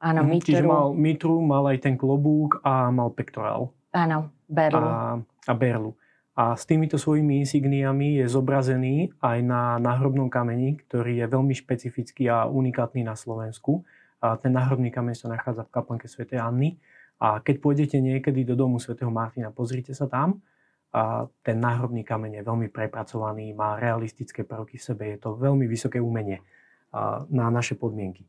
Áno, 0.00 0.24
mm, 0.24 0.28
mitru. 0.28 0.48
Čiže 0.48 0.64
mal 0.64 0.86
mitru, 0.96 1.34
mal 1.44 1.64
aj 1.68 1.78
ten 1.84 1.94
klobúk 2.00 2.64
a 2.64 2.88
mal 2.88 3.12
pektorál. 3.12 3.70
Áno, 3.92 4.32
berlu. 4.48 4.80
A, 4.80 5.20
a 5.20 5.52
berlu. 5.52 5.92
A 6.32 6.56
s 6.56 6.64
týmito 6.64 6.96
svojimi 6.96 7.44
insigniami 7.44 8.16
je 8.24 8.26
zobrazený 8.32 9.12
aj 9.20 9.38
na 9.44 9.76
náhrobnom 9.76 10.32
kameni, 10.32 10.80
ktorý 10.88 11.20
je 11.20 11.26
veľmi 11.28 11.52
špecifický 11.52 12.32
a 12.32 12.48
unikátny 12.48 13.04
na 13.04 13.12
Slovensku 13.12 13.84
a 14.20 14.36
ten 14.36 14.52
náhrobný 14.52 14.92
kameň 14.92 15.16
sa 15.16 15.28
nachádza 15.32 15.64
v 15.68 15.72
kaplnke 15.72 16.08
Sv. 16.08 16.28
Anny. 16.36 16.76
A 17.20 17.44
keď 17.44 17.60
pôjdete 17.60 18.00
niekedy 18.00 18.48
do 18.48 18.56
domu 18.56 18.80
svätého 18.80 19.12
Martina, 19.12 19.52
pozrite 19.52 19.92
sa 19.92 20.08
tam. 20.08 20.40
A 20.96 21.28
ten 21.44 21.60
náhrobný 21.60 22.04
kameň 22.04 22.40
je 22.40 22.42
veľmi 22.42 22.68
prepracovaný, 22.72 23.52
má 23.52 23.76
realistické 23.76 24.42
prvky 24.42 24.80
v 24.80 24.82
sebe, 24.82 25.04
je 25.12 25.18
to 25.22 25.38
veľmi 25.38 25.68
vysoké 25.70 26.02
umenie 26.02 26.42
na 27.30 27.46
naše 27.46 27.78
podmienky. 27.78 28.26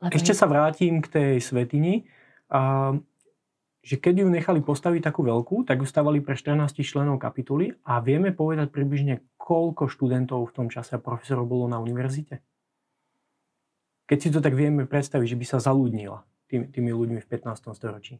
Ešte 0.00 0.32
sa 0.32 0.48
vrátim 0.48 1.04
k 1.04 1.12
tej 1.12 1.32
svetini, 1.44 2.08
že 3.80 3.96
keď 4.00 4.24
ju 4.24 4.28
nechali 4.32 4.64
postaviť 4.64 5.04
takú 5.04 5.20
veľkú, 5.24 5.68
tak 5.68 5.84
ju 5.84 5.86
stavali 5.88 6.24
pre 6.24 6.36
14 6.36 6.72
členov 6.80 7.20
kapituly 7.20 7.76
a 7.84 8.00
vieme 8.00 8.32
povedať 8.32 8.72
približne, 8.72 9.20
koľko 9.36 9.92
študentov 9.92 10.48
v 10.48 10.54
tom 10.56 10.66
čase 10.72 10.96
a 10.96 11.00
profesorov 11.00 11.44
bolo 11.48 11.68
na 11.68 11.76
univerzite? 11.80 12.40
Keď 14.08 14.18
si 14.18 14.28
to 14.32 14.40
tak 14.40 14.56
vieme 14.56 14.88
predstaviť, 14.88 15.36
že 15.36 15.38
by 15.38 15.46
sa 15.46 15.58
zaludnila 15.60 16.24
tými, 16.48 16.72
tými 16.72 16.90
ľuďmi 16.90 17.20
v 17.20 17.28
15. 17.30 17.76
storočí. 17.76 18.18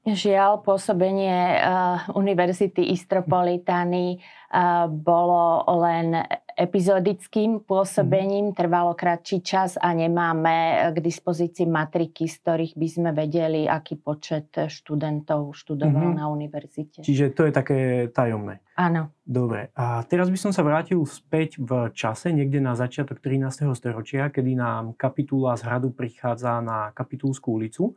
Žiaľ, 0.00 0.64
pôsobenie 0.64 1.60
uh, 1.60 2.08
Univerzity 2.16 2.88
Istropolitany 2.96 4.16
uh, 4.48 4.88
bolo 4.88 5.60
len 5.84 6.16
epizodickým 6.56 7.64
pôsobením, 7.64 8.52
mm. 8.52 8.56
trvalo 8.56 8.96
kratší 8.96 9.44
čas 9.44 9.76
a 9.76 9.92
nemáme 9.92 10.88
k 10.92 10.96
dispozícii 11.00 11.68
matriky, 11.68 12.28
z 12.28 12.36
ktorých 12.40 12.74
by 12.80 12.88
sme 12.88 13.10
vedeli, 13.12 13.68
aký 13.68 14.00
počet 14.00 14.52
študentov 14.56 15.52
študoval 15.56 16.12
mm-hmm. 16.12 16.20
na 16.20 16.32
univerzite. 16.32 17.00
Čiže 17.04 17.32
to 17.36 17.48
je 17.48 17.52
také 17.52 17.78
tajomné. 18.12 18.60
Áno. 18.80 19.12
Dobre. 19.20 19.68
A 19.76 20.00
teraz 20.08 20.32
by 20.32 20.38
som 20.40 20.52
sa 20.52 20.64
vrátil 20.64 21.00
späť 21.04 21.60
v 21.60 21.92
čase, 21.92 22.32
niekde 22.32 22.60
na 22.60 22.72
začiatok 22.72 23.20
13. 23.20 23.68
storočia, 23.76 24.32
kedy 24.32 24.56
nám 24.56 24.96
kapitula 24.96 25.60
z 25.60 25.68
hradu 25.68 25.92
prichádza 25.92 26.64
na 26.64 26.88
Kapitulskú 26.96 27.60
ulicu. 27.60 27.92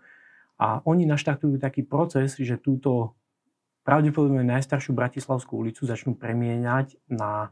A 0.61 0.79
oni 0.85 1.09
naštartujú 1.09 1.57
taký 1.57 1.81
proces, 1.83 2.37
že 2.37 2.61
túto 2.61 3.17
pravdepodobne 3.83 4.47
najstaršiu 4.47 4.95
Bratislavskú 4.95 5.59
ulicu 5.59 5.83
začnú 5.83 6.15
premieňať 6.15 6.95
na 7.11 7.51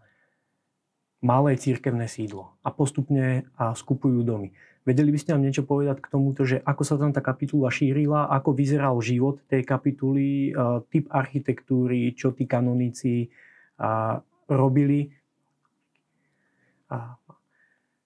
malé 1.22 1.54
církevné 1.54 2.10
sídlo 2.10 2.58
a 2.66 2.74
postupne 2.74 3.46
a 3.60 3.78
skupujú 3.78 4.26
domy. 4.26 4.56
Vedeli 4.82 5.14
by 5.14 5.20
ste 5.22 5.38
nám 5.38 5.46
niečo 5.46 5.62
povedať 5.62 6.02
k 6.02 6.10
tomuto, 6.10 6.42
že 6.42 6.58
ako 6.66 6.82
sa 6.82 6.98
tam 6.98 7.14
tá 7.14 7.22
kapitula 7.22 7.70
šírila, 7.70 8.26
ako 8.34 8.58
vyzeral 8.58 8.98
život 9.06 9.38
tej 9.46 9.62
kapituly, 9.62 10.50
typ 10.90 11.06
architektúry, 11.14 12.18
čo 12.18 12.34
tí 12.34 12.50
kanonici 12.50 13.30
robili? 14.50 15.14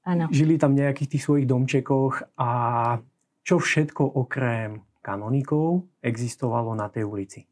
Ano. 0.03 0.25
Žili 0.27 0.60
tam 0.60 0.75
nejakých 0.75 1.15
tých 1.15 1.23
svojich 1.23 1.47
domčekoch 1.47 2.36
a 2.36 2.49
čo 3.45 3.62
všetko 3.62 4.17
okrem 4.17 4.81
kanonikov 5.05 5.86
existovalo 6.01 6.73
na 6.73 6.89
tej 6.89 7.05
ulici. 7.05 7.45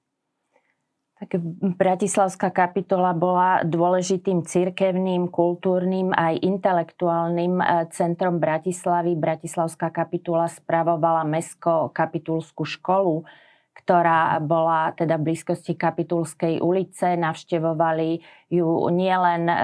Tak 1.24 1.40
Bratislavská 1.80 2.52
kapitola 2.52 3.16
bola 3.16 3.64
dôležitým 3.64 4.44
cirkevným, 4.44 5.32
kultúrnym 5.32 6.12
aj 6.12 6.42
intelektuálnym 6.42 7.64
e, 7.64 7.66
centrom 7.96 8.44
Bratislavy. 8.44 9.16
Bratislavská 9.16 9.88
kapitula 9.94 10.52
spravovala 10.52 11.24
mesko 11.24 11.96
kapitulskú 11.96 12.68
školu, 12.68 13.24
ktorá 13.72 14.36
bola 14.44 14.92
teda 15.00 15.16
v 15.16 15.32
blízkosti 15.32 15.80
Kapitulskej 15.80 16.60
ulice. 16.60 17.16
Navštevovali 17.16 18.20
ju 18.52 18.68
nielen 18.92 19.48
e, 19.48 19.58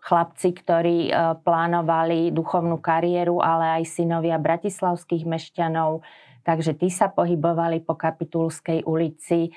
chlapci, 0.00 0.54
ktorí 0.54 0.98
e, 1.08 1.12
plánovali 1.42 2.30
duchovnú 2.30 2.78
kariéru, 2.78 3.42
ale 3.42 3.82
aj 3.82 3.98
synovia 3.98 4.38
bratislavských 4.40 5.26
mešťanov, 5.26 6.02
takže 6.42 6.74
tí 6.74 6.88
sa 6.88 7.10
pohybovali 7.12 7.84
po 7.84 7.98
Kapitulskej 7.98 8.86
ulici. 8.86 9.52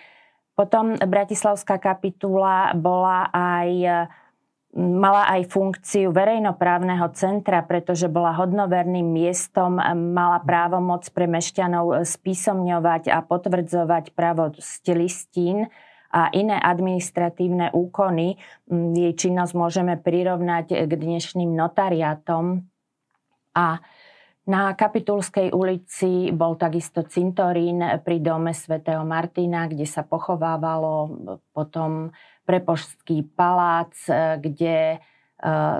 Potom 0.53 0.99
Bratislavská 0.99 1.79
kapitula 1.79 2.75
bola 2.75 3.31
aj 3.31 3.69
mala 4.75 5.27
aj 5.27 5.51
funkciu 5.51 6.15
verejnoprávneho 6.15 7.11
centra, 7.11 7.59
pretože 7.59 8.07
bola 8.07 8.31
hodnoverným 8.31 9.03
miestom, 9.03 9.75
mala 10.15 10.39
právomoc 10.39 11.03
pre 11.11 11.27
mešťanov 11.27 12.07
spísomňovať 12.07 13.11
a 13.11 13.19
potvrdzovať 13.19 14.15
právo 14.15 14.55
listín 14.95 15.67
a 16.11 16.27
iné 16.35 16.59
administratívne 16.59 17.71
úkony. 17.71 18.35
Jej 18.69 19.13
činnosť 19.15 19.53
môžeme 19.55 19.95
prirovnať 19.95 20.85
k 20.85 20.91
dnešným 20.91 21.55
notariátom. 21.55 22.67
A 23.55 23.79
na 24.45 24.75
Kapitulskej 24.75 25.55
ulici 25.55 26.35
bol 26.35 26.59
takisto 26.59 27.07
cintorín 27.07 27.79
pri 28.03 28.19
dome 28.19 28.51
svätého 28.51 29.07
Martina, 29.07 29.71
kde 29.71 29.87
sa 29.87 30.03
pochovávalo 30.03 31.15
potom 31.55 32.11
prepoštský 32.43 33.31
palác, 33.31 33.95
kde 34.39 34.99
Eh, 34.99 35.10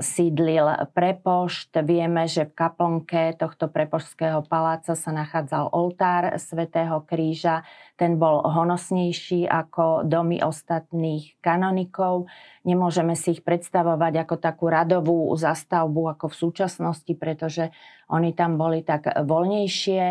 sídlil 0.01 0.89
prepošt. 0.97 1.77
Vieme, 1.85 2.25
že 2.25 2.49
v 2.49 2.57
kaplnke 2.57 3.37
tohto 3.37 3.69
prepoštského 3.69 4.41
paláca 4.49 4.97
sa 4.97 5.11
nachádzal 5.13 5.69
oltár 5.69 6.33
svätého 6.41 7.05
Kríža. 7.05 7.61
Ten 7.93 8.17
bol 8.17 8.41
honosnejší 8.41 9.45
ako 9.45 10.09
domy 10.09 10.41
ostatných 10.41 11.37
kanonikov. 11.45 12.25
Nemôžeme 12.65 13.13
si 13.13 13.37
ich 13.37 13.45
predstavovať 13.45 14.25
ako 14.25 14.35
takú 14.41 14.65
radovú 14.65 15.29
zastavbu 15.37 16.17
ako 16.17 16.33
v 16.33 16.39
súčasnosti, 16.41 17.13
pretože 17.13 17.69
oni 18.09 18.33
tam 18.33 18.57
boli 18.57 18.81
tak 18.81 19.13
voľnejšie 19.13 20.03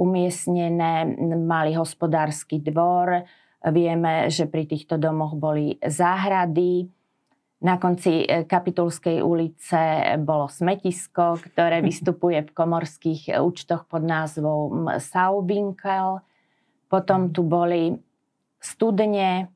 umiestnené, 0.00 1.04
mali 1.44 1.76
hospodársky 1.76 2.64
dvor. 2.64 3.28
Vieme, 3.68 4.32
že 4.32 4.48
pri 4.48 4.64
týchto 4.64 4.96
domoch 4.96 5.36
boli 5.36 5.76
záhrady 5.84 6.88
Na 7.62 7.78
konci 7.78 8.26
e, 8.26 8.44
Kapitulskej 8.44 9.22
ulice 9.22 10.16
bolo 10.18 10.50
smetisko, 10.50 11.38
ktoré 11.38 11.80
vystupuje 11.88 12.42
v 12.42 12.50
komorských 12.50 13.38
účtoch 13.38 13.86
pod 13.86 14.02
názvom 14.02 14.90
Saubinkel. 14.98 16.24
Potom 16.90 17.30
tu 17.30 17.46
boli 17.46 17.94
studne 18.58 19.54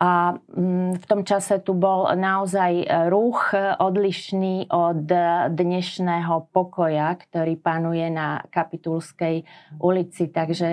a 0.00 0.32
mm, 0.32 0.96
v 0.96 1.04
tom 1.04 1.28
čase 1.28 1.60
tu 1.60 1.76
bol 1.76 2.08
naozaj 2.16 2.88
ruch 3.12 3.52
odlišný 3.76 4.72
od 4.72 5.04
dnešného 5.52 6.48
pokoja, 6.56 7.20
ktorý 7.20 7.60
panuje 7.60 8.08
na 8.08 8.40
Kapitulskej 8.48 9.44
ulici, 9.76 10.32
takže 10.32 10.68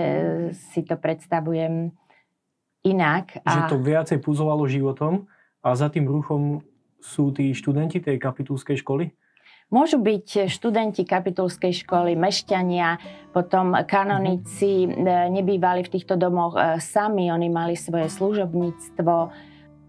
si 0.56 0.80
to 0.88 0.96
predstavujem 0.96 1.92
inak. 2.88 3.44
Že 3.44 3.62
to 3.68 3.78
viacej 3.84 4.18
puzovalo 4.24 4.64
životom? 4.64 5.28
A 5.68 5.76
za 5.76 5.92
tým 5.92 6.08
ruchom 6.08 6.64
sú 7.04 7.36
tí 7.36 7.52
študenti 7.52 8.00
tej 8.00 8.16
kapitulskej 8.16 8.80
školy? 8.80 9.12
Môžu 9.68 10.00
byť 10.00 10.48
študenti 10.48 11.04
kapitulskej 11.04 11.84
školy, 11.84 12.16
mešťania, 12.16 12.96
potom 13.36 13.76
kanonici 13.84 14.88
mm-hmm. 14.88 15.28
nebývali 15.28 15.84
v 15.84 15.92
týchto 15.92 16.16
domoch 16.16 16.56
e, 16.56 16.80
sami, 16.80 17.28
oni 17.28 17.52
mali 17.52 17.76
svoje 17.76 18.08
služobníctvo. 18.08 19.16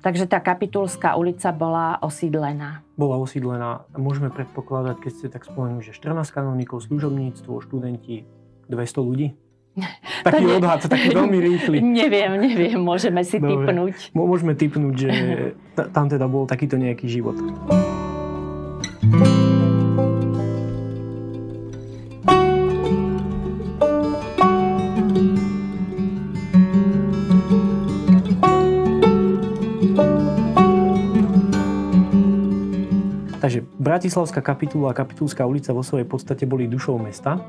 Takže 0.02 0.26
tá 0.26 0.42
kapitulská 0.42 1.14
ulica 1.14 1.54
bola 1.54 2.02
osídlená. 2.02 2.82
Bola 2.98 3.22
osídlená. 3.22 3.86
Môžeme 3.94 4.34
predpokladať, 4.34 4.98
keď 4.98 5.12
ste 5.14 5.26
tak 5.30 5.46
spomenuli, 5.46 5.86
že 5.86 5.94
14 5.94 6.26
kanónikov, 6.34 6.82
služobníctvo, 6.82 7.62
študenti, 7.62 8.26
200 8.66 8.98
ľudí? 8.98 9.38
Taký 10.26 10.44
odhad, 10.58 10.80
taký 10.84 11.14
veľmi 11.14 11.38
rýchly. 11.38 11.76
Neviem, 12.00 12.42
neviem, 12.42 12.78
môžeme 12.78 13.22
si 13.22 13.38
Dobre. 13.38 13.70
typnúť. 13.70 13.96
Môžeme 14.12 14.52
typnúť, 14.58 14.94
že 14.98 15.10
tam 15.96 16.10
teda 16.10 16.26
bol 16.26 16.44
takýto 16.44 16.76
nejaký 16.76 17.06
život. 17.08 17.38
Takže 33.38 33.64
Bratislavská 33.80 34.44
kapitula 34.44 34.92
a 34.92 34.98
Kapitulská 34.98 35.48
ulica 35.48 35.72
vo 35.72 35.80
svojej 35.80 36.04
podstate 36.04 36.44
boli 36.44 36.68
dušou 36.68 37.00
mesta 37.00 37.40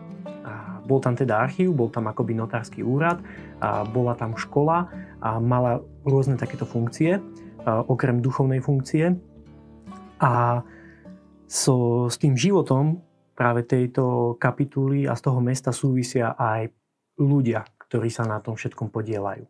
bol 0.89 0.97
tam 0.97 1.13
teda 1.13 1.38
archív, 1.38 1.78
bol 1.78 1.93
tam 1.93 2.10
akoby 2.10 2.34
notársky 2.34 2.82
úrad, 2.82 3.21
a 3.62 3.86
bola 3.86 4.17
tam 4.17 4.34
škola 4.34 4.89
a 5.21 5.38
mala 5.38 5.86
rôzne 6.02 6.34
takéto 6.34 6.65
funkcie, 6.65 7.21
okrem 7.69 8.25
duchovnej 8.25 8.65
funkcie. 8.65 9.13
A 10.17 10.65
so, 11.45 12.10
s 12.10 12.17
tým 12.17 12.34
životom 12.34 13.06
práve 13.38 13.63
tejto 13.69 14.36
kapituly 14.41 15.06
a 15.06 15.13
z 15.13 15.21
toho 15.21 15.39
mesta 15.39 15.69
súvisia 15.69 16.34
aj 16.34 16.73
ľudia, 17.21 17.63
ktorí 17.88 18.10
sa 18.10 18.25
na 18.25 18.41
tom 18.41 18.58
všetkom 18.58 18.89
podielajú. 18.89 19.47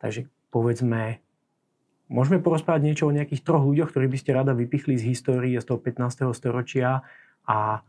Takže 0.00 0.30
povedzme, 0.48 1.20
môžeme 2.08 2.40
porozprávať 2.40 2.82
niečo 2.86 3.04
o 3.08 3.14
nejakých 3.14 3.44
troch 3.44 3.64
ľuďoch, 3.66 3.92
ktorí 3.92 4.06
by 4.08 4.18
ste 4.20 4.36
rada 4.36 4.56
vypichli 4.56 4.96
z 4.96 5.10
histórie 5.12 5.58
z 5.58 5.66
toho 5.66 5.80
15. 5.80 6.32
storočia 6.32 7.04
a 7.44 7.82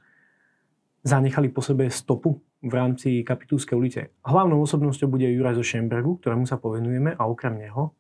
zanechali 1.08 1.48
po 1.48 1.64
sebe 1.64 1.88
stopu 1.88 2.44
v 2.62 2.74
rámci 2.74 3.22
Kapitulskej 3.22 3.76
ulice. 3.78 4.02
Hlavnou 4.26 4.62
osobnosťou 4.66 5.14
bude 5.14 5.30
Juraj 5.30 5.62
zo 5.62 5.66
Šembergu, 5.66 6.18
ktorému 6.18 6.50
sa 6.50 6.58
povenujeme 6.58 7.14
a 7.14 7.24
okrem 7.30 7.58
neho 7.62 7.94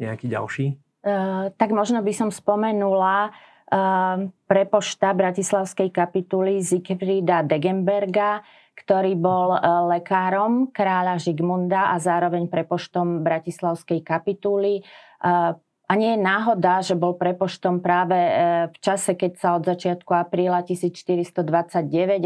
nejaký 0.00 0.26
ďalší? 0.30 0.66
Uh, 1.04 1.52
tak 1.54 1.70
možno 1.70 2.00
by 2.00 2.12
som 2.16 2.30
spomenula 2.32 3.30
uh, 3.30 4.26
prepošta 4.48 5.12
Bratislavskej 5.12 5.92
kapituly 5.92 6.64
Siegfrieda 6.64 7.44
Degenberga, 7.44 8.42
ktorý 8.74 9.12
bol 9.18 9.54
uh, 9.54 9.86
lekárom 9.90 10.72
kráľa 10.72 11.20
Žigmunda 11.20 11.92
a 11.92 11.96
zároveň 12.00 12.48
prepoštom 12.48 13.22
Bratislavskej 13.22 14.00
kapituly. 14.02 14.82
Uh, 15.22 15.54
a 15.88 15.96
nie 15.96 16.14
je 16.14 16.20
náhoda, 16.20 16.84
že 16.84 16.92
bol 16.92 17.16
prepoštom 17.16 17.80
práve 17.80 18.12
e, 18.12 18.32
v 18.68 18.76
čase, 18.84 19.16
keď 19.16 19.32
sa 19.40 19.48
od 19.56 19.64
začiatku 19.64 20.12
apríla 20.12 20.60
1429 20.60 21.40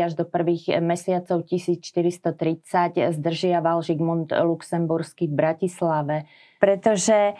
až 0.02 0.12
do 0.18 0.26
prvých 0.26 0.82
mesiacov 0.82 1.46
1430 1.46 2.34
zdržiaval 3.22 3.86
Žigmund 3.86 4.34
Luxemburský 4.34 5.30
v 5.30 5.34
Bratislave. 5.38 6.16
Pretože 6.58 7.38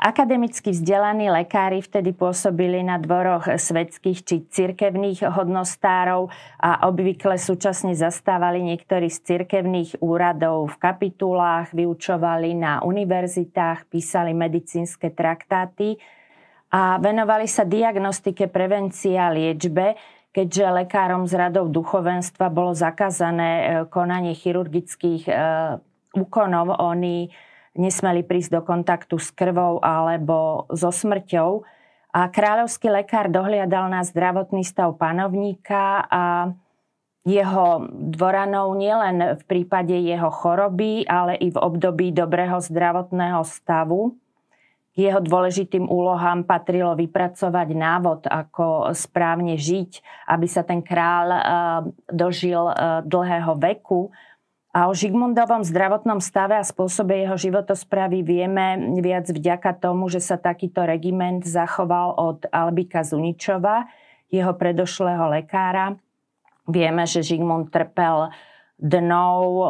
akademicky 0.00 0.72
vzdelaní 0.72 1.28
lekári 1.30 1.84
vtedy 1.84 2.16
pôsobili 2.16 2.80
na 2.80 2.96
dvoroch 2.96 3.46
svetských 3.46 4.18
či 4.24 4.36
cirkevných 4.48 5.20
hodnostárov 5.26 6.32
a 6.58 6.88
obvykle 6.88 7.36
súčasne 7.36 7.92
zastávali 7.92 8.64
niektorí 8.64 9.12
z 9.12 9.20
cirkevných 9.20 10.00
úradov 10.00 10.74
v 10.74 10.76
kapitulách, 10.80 11.76
vyučovali 11.76 12.56
na 12.56 12.80
univerzitách, 12.82 13.86
písali 13.92 14.32
medicínske 14.32 15.12
traktáty 15.12 16.00
a 16.74 16.98
venovali 16.98 17.46
sa 17.46 17.62
diagnostike, 17.62 18.50
prevencii 18.50 19.14
a 19.14 19.30
liečbe, 19.30 19.94
keďže 20.34 20.82
lekárom 20.82 21.30
z 21.30 21.38
radov 21.38 21.70
duchovenstva 21.70 22.50
bolo 22.50 22.74
zakázané 22.74 23.50
eh, 23.54 23.66
konanie 23.86 24.34
chirurgických 24.34 25.22
eh, 25.30 25.36
úkonov. 26.18 26.74
Oni 26.82 27.30
nesmeli 27.74 28.22
prísť 28.22 28.58
do 28.58 28.60
kontaktu 28.62 29.18
s 29.18 29.34
krvou 29.34 29.82
alebo 29.82 30.66
so 30.70 30.90
smrťou. 30.94 31.66
A 32.14 32.30
kráľovský 32.30 32.94
lekár 32.94 33.26
dohliadal 33.26 33.90
na 33.90 34.06
zdravotný 34.06 34.62
stav 34.62 34.94
panovníka 34.94 36.06
a 36.06 36.54
jeho 37.24 37.88
dvoranov 37.90 38.76
nielen 38.76 39.40
v 39.40 39.42
prípade 39.48 39.96
jeho 39.96 40.28
choroby, 40.28 41.08
ale 41.08 41.34
i 41.40 41.48
v 41.50 41.58
období 41.58 42.12
dobrého 42.12 42.60
zdravotného 42.60 43.42
stavu. 43.48 44.14
K 44.94 45.10
jeho 45.10 45.18
dôležitým 45.18 45.90
úlohám 45.90 46.46
patrilo 46.46 46.94
vypracovať 46.94 47.68
návod, 47.74 48.20
ako 48.30 48.94
správne 48.94 49.58
žiť, 49.58 50.04
aby 50.30 50.46
sa 50.46 50.62
ten 50.62 50.86
kráľ 50.86 51.26
eh, 51.34 51.40
dožil 52.14 52.62
eh, 52.70 53.02
dlhého 53.02 53.58
veku 53.58 54.14
a 54.74 54.90
o 54.90 54.92
Žigmundovom 54.92 55.62
zdravotnom 55.62 56.18
stave 56.18 56.58
a 56.58 56.66
spôsobe 56.66 57.22
jeho 57.22 57.38
životospravy 57.38 58.26
vieme 58.26 58.98
viac 58.98 59.30
vďaka 59.30 59.70
tomu, 59.78 60.10
že 60.10 60.18
sa 60.18 60.34
takýto 60.34 60.82
regiment 60.82 61.46
zachoval 61.46 62.18
od 62.18 62.50
Albika 62.50 63.06
Zuničova, 63.06 63.86
jeho 64.34 64.50
predošlého 64.50 65.30
lekára. 65.30 65.94
Vieme, 66.66 67.06
že 67.06 67.22
Žigmund 67.22 67.70
trpel 67.70 68.34
dnou, 68.74 69.62
e, 69.62 69.66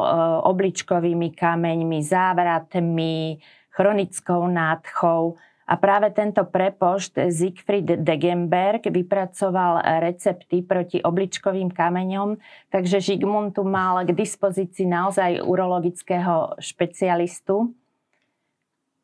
obličkovými 0.49 1.37
kameňmi, 1.37 2.01
závratmi, 2.01 3.45
chronickou 3.77 4.49
nádchou 4.49 5.37
a 5.64 5.81
práve 5.81 6.12
tento 6.12 6.44
prepošt 6.44 7.16
Siegfried 7.33 8.05
Degenberg 8.05 8.85
vypracoval 8.85 9.81
recepty 10.05 10.61
proti 10.61 11.00
obličkovým 11.00 11.72
kameňom, 11.72 12.37
takže 12.68 13.00
Žigmund 13.00 13.57
tu 13.57 13.64
mal 13.64 14.05
k 14.05 14.12
dispozícii 14.12 14.85
naozaj 14.85 15.40
urologického 15.40 16.61
špecialistu. 16.61 17.72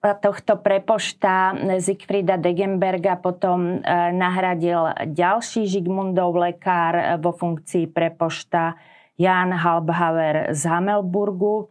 A 0.01 0.17
tohto 0.17 0.57
prepošta 0.57 1.53
Siegfrieda 1.77 2.41
Degenberga 2.41 3.21
potom 3.21 3.85
e, 3.85 3.93
nahradil 4.17 4.97
ďalší 5.13 5.69
Žigmundov 5.69 6.41
lekár 6.41 7.21
vo 7.21 7.37
funkcii 7.37 7.85
prepošta 7.93 8.81
Jan 9.21 9.53
Halbhauer 9.53 10.57
z 10.57 10.65
Hamelburgu 10.65 11.69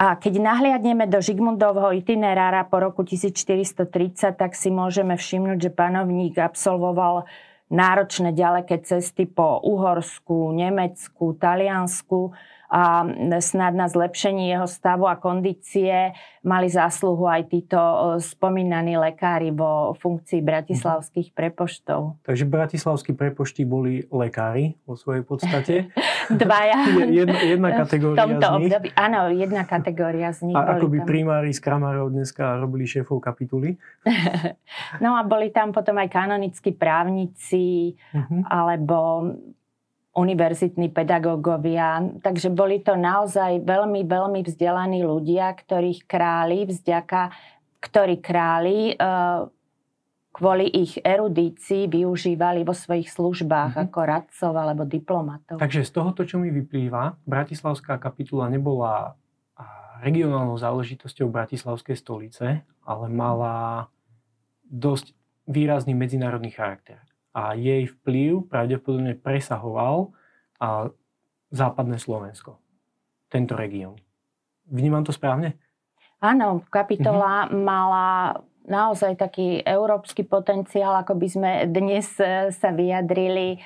a 0.00 0.16
keď 0.16 0.40
nahliadneme 0.40 1.04
do 1.12 1.20
Žigmundovho 1.20 1.92
itinerára 1.92 2.64
po 2.64 2.80
roku 2.80 3.04
1430, 3.04 4.32
tak 4.32 4.56
si 4.56 4.72
môžeme 4.72 5.12
všimnúť, 5.12 5.68
že 5.68 5.76
panovník 5.76 6.40
absolvoval 6.40 7.28
náročné 7.68 8.32
ďaleké 8.32 8.80
cesty 8.80 9.28
po 9.28 9.60
Uhorsku, 9.60 10.56
Nemecku, 10.56 11.36
Taliansku 11.36 12.32
a 12.70 13.02
snad 13.42 13.74
na 13.74 13.90
zlepšenie 13.90 14.54
jeho 14.54 14.70
stavu 14.70 15.10
a 15.10 15.18
kondície 15.18 16.14
mali 16.46 16.70
zásluhu 16.70 17.26
aj 17.26 17.50
títo 17.50 17.78
spomínaní 18.22 18.94
lekári 18.94 19.50
vo 19.50 19.98
funkcii 19.98 20.38
bratislavských 20.38 21.34
prepoštov. 21.34 22.22
Takže 22.22 22.46
bratislavskí 22.46 23.12
prepošti 23.12 23.66
boli 23.66 24.06
lekári 24.08 24.78
vo 24.86 24.94
svojej 24.94 25.26
podstate. 25.26 25.74
Dvaja. 26.30 26.86
jedna, 27.20 27.38
jedna 27.42 27.70
kategória 27.74 28.16
v 28.16 28.38
tomto 28.38 28.46
z 28.46 28.54
nich. 28.62 28.70
Období, 28.70 28.88
áno, 28.94 29.18
jedna 29.34 29.62
kategória 29.66 30.30
z 30.30 30.40
nich. 30.46 30.56
A 30.56 30.78
ako 30.78 30.86
by 30.86 30.98
primári 31.02 31.50
z 31.50 31.60
Kramárov 31.60 32.14
dneska 32.14 32.54
robili 32.62 32.86
šéfov 32.86 33.18
kapituly. 33.18 33.74
no 35.04 35.18
a 35.18 35.26
boli 35.26 35.50
tam 35.50 35.74
potom 35.74 35.98
aj 35.98 36.06
kanonickí 36.06 36.70
právnici, 36.78 37.98
uh-huh. 38.14 38.46
alebo 38.46 39.26
univerzitní 40.20 40.92
pedagógovia. 40.92 42.04
Takže 42.20 42.52
boli 42.52 42.84
to 42.84 42.94
naozaj 43.00 43.64
veľmi, 43.64 44.04
veľmi 44.04 44.40
vzdelaní 44.44 45.00
ľudia, 45.00 45.56
ktorých 45.56 46.04
králi, 46.04 46.68
vzďaka, 46.68 47.32
ktorí 47.80 48.20
králi 48.20 48.92
e, 48.92 48.94
kvôli 50.30 50.68
ich 50.68 51.00
erudícii 51.00 51.88
využívali 51.88 52.62
vo 52.62 52.76
svojich 52.76 53.08
službách 53.08 53.80
mm-hmm. 53.80 53.86
ako 53.88 53.98
radcov 54.04 54.52
alebo 54.52 54.82
diplomatov. 54.84 55.56
Takže 55.58 55.88
z 55.88 55.90
tohoto, 55.90 56.22
čo 56.28 56.36
mi 56.36 56.52
vyplýva, 56.52 57.16
Bratislavská 57.24 57.96
kapitula 57.96 58.52
nebola 58.52 59.16
regionálnou 60.00 60.56
záležitosťou 60.56 61.28
Bratislavskej 61.28 61.96
stolice, 61.96 62.64
ale 62.84 63.06
mala 63.12 63.86
dosť 64.64 65.12
výrazný 65.44 65.92
medzinárodný 65.92 66.50
charakter. 66.50 67.04
A 67.30 67.54
jej 67.54 67.86
vplyv 67.86 68.50
pravdepodobne 68.50 69.14
presahoval 69.14 70.10
a 70.58 70.90
západné 71.50 71.98
Slovensko, 71.98 72.58
tento 73.30 73.54
región. 73.54 73.98
Vnímam 74.70 75.02
to 75.02 75.10
správne? 75.10 75.58
Áno, 76.20 76.62
kapitola 76.68 77.48
mm-hmm. 77.48 77.60
mala 77.64 78.08
naozaj 78.68 79.18
taký 79.18 79.64
európsky 79.64 80.22
potenciál, 80.22 81.00
ako 81.00 81.16
by 81.16 81.28
sme 81.28 81.50
dnes 81.72 82.06
e, 82.20 82.54
sa 82.54 82.70
vyjadrili. 82.70 83.56
E, 83.56 83.58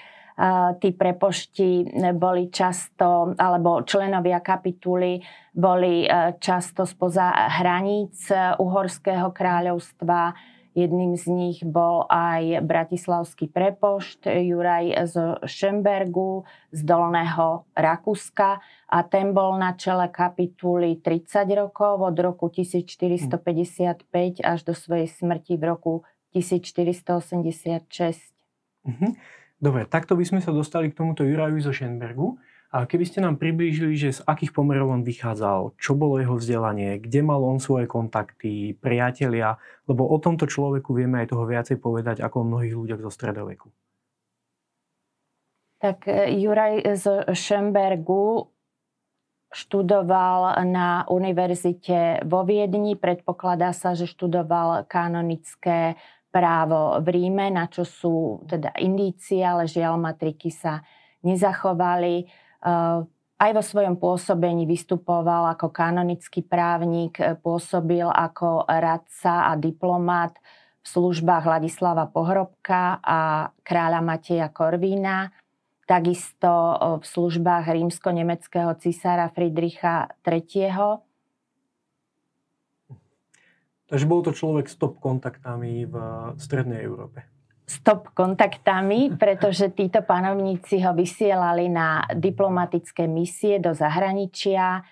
tí 0.79 0.95
prepošti 0.95 1.93
boli 2.17 2.49
často, 2.49 3.35
alebo 3.37 3.83
členovia 3.83 4.41
kapituly 4.41 5.21
boli 5.53 6.07
e, 6.07 6.39
často 6.41 6.87
spoza 6.87 7.35
hraníc 7.61 8.31
Uhorského 8.57 9.35
kráľovstva, 9.35 10.33
Jedným 10.75 11.15
z 11.15 11.31
nich 11.31 11.63
bol 11.63 12.03
aj 12.11 12.59
bratislavský 12.67 13.47
prepošt 13.47 14.27
Juraj 14.27 15.07
z 15.07 15.39
Šembergu 15.47 16.43
z 16.75 16.83
Dolného 16.83 17.63
Rakúska 17.79 18.59
a 18.91 18.99
ten 19.07 19.31
bol 19.31 19.55
na 19.55 19.79
čele 19.79 20.11
kapituly 20.11 20.99
30 20.99 21.47
rokov 21.55 22.03
od 22.03 22.19
roku 22.19 22.51
1455 22.51 24.03
až 24.43 24.59
do 24.67 24.75
svojej 24.75 25.07
smrti 25.07 25.55
v 25.55 25.63
roku 25.63 26.03
1486. 26.35 28.35
Mhm. 28.83 29.15
Dobre, 29.63 29.87
takto 29.87 30.19
by 30.19 30.27
sme 30.27 30.43
sa 30.43 30.51
dostali 30.51 30.91
k 30.91 30.99
tomuto 30.99 31.23
Juraju 31.23 31.63
zo 31.63 31.71
Šenbergu. 31.71 32.35
A 32.75 32.91
keby 32.91 33.07
ste 33.07 33.23
nám 33.23 33.39
priblížili, 33.39 33.95
že 33.95 34.19
z 34.19 34.27
akých 34.27 34.51
pomerov 34.51 34.91
on 34.91 35.07
vychádzal, 35.07 35.79
čo 35.79 35.95
bolo 35.95 36.19
jeho 36.19 36.35
vzdelanie, 36.35 36.99
kde 36.99 37.23
mal 37.23 37.39
on 37.47 37.63
svoje 37.63 37.87
kontakty, 37.87 38.75
priatelia, 38.75 39.63
lebo 39.87 40.03
o 40.11 40.19
tomto 40.19 40.51
človeku 40.51 40.91
vieme 40.91 41.23
aj 41.23 41.31
toho 41.31 41.47
viacej 41.47 41.79
povedať 41.79 42.19
ako 42.19 42.43
o 42.43 42.49
mnohých 42.51 42.75
ľuďoch 42.75 43.01
zo 43.07 43.15
stredoveku. 43.15 43.71
Tak 45.79 46.11
e, 46.11 46.35
Juraj 46.35 46.83
z 46.99 47.31
Šembergu 47.31 48.51
študoval 49.55 50.59
na 50.67 51.07
univerzite 51.07 52.27
vo 52.27 52.43
Viedni. 52.43 52.99
Predpokladá 52.99 53.71
sa, 53.71 53.95
že 53.95 54.11
študoval 54.11 54.91
kanonické 54.91 55.95
právo 56.35 56.99
v 56.99 57.07
Ríme, 57.07 57.55
na 57.55 57.71
čo 57.71 57.87
sú 57.87 58.43
teda 58.51 58.75
indície, 58.83 59.47
ale 59.47 59.71
žiaľ 59.71 59.95
matriky 59.95 60.51
sa 60.51 60.83
nezachovali 61.23 62.43
aj 63.35 63.51
vo 63.53 63.63
svojom 63.63 64.01
pôsobení 64.01 64.65
vystupoval 64.65 65.53
ako 65.53 65.69
kanonický 65.69 66.41
právnik, 66.41 67.21
pôsobil 67.45 68.09
ako 68.09 68.65
radca 68.65 69.53
a 69.53 69.59
diplomat 69.61 70.41
v 70.81 70.87
službách 70.89 71.45
Ladislava 71.45 72.09
Pohrobka 72.09 73.01
a 73.05 73.53
kráľa 73.61 74.01
Mateja 74.01 74.49
Korvína, 74.49 75.33
takisto 75.85 76.77
v 77.01 77.05
službách 77.05 77.69
rímsko-nemeckého 77.69 78.73
cisára 78.81 79.29
Friedricha 79.29 80.09
III. 80.25 81.05
Takže 83.85 84.09
bol 84.09 84.25
to 84.25 84.33
človek 84.33 84.73
s 84.73 84.81
top 84.81 84.97
kontaktami 85.05 85.85
v 85.85 85.95
strednej 86.41 86.81
Európe 86.81 87.34
stop 87.65 88.13
kontaktami, 88.13 89.17
pretože 89.17 89.73
títo 89.73 90.05
panovníci 90.05 90.85
ho 90.85 90.93
vysielali 90.93 91.73
na 91.73 92.05
diplomatické 92.13 93.09
misie 93.09 93.57
do 93.57 93.73
zahraničia. 93.73 94.85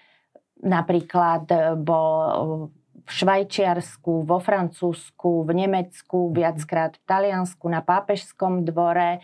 Napríklad 0.64 1.76
bol 1.84 2.72
v 3.02 3.10
Švajčiarsku, 3.10 4.24
vo 4.24 4.38
Francúzsku, 4.38 5.44
v 5.44 5.50
Nemecku, 5.52 6.32
viackrát 6.32 6.96
v 6.96 7.04
Taliansku, 7.04 7.66
na 7.66 7.82
pápežskom 7.82 8.62
dvore. 8.64 9.20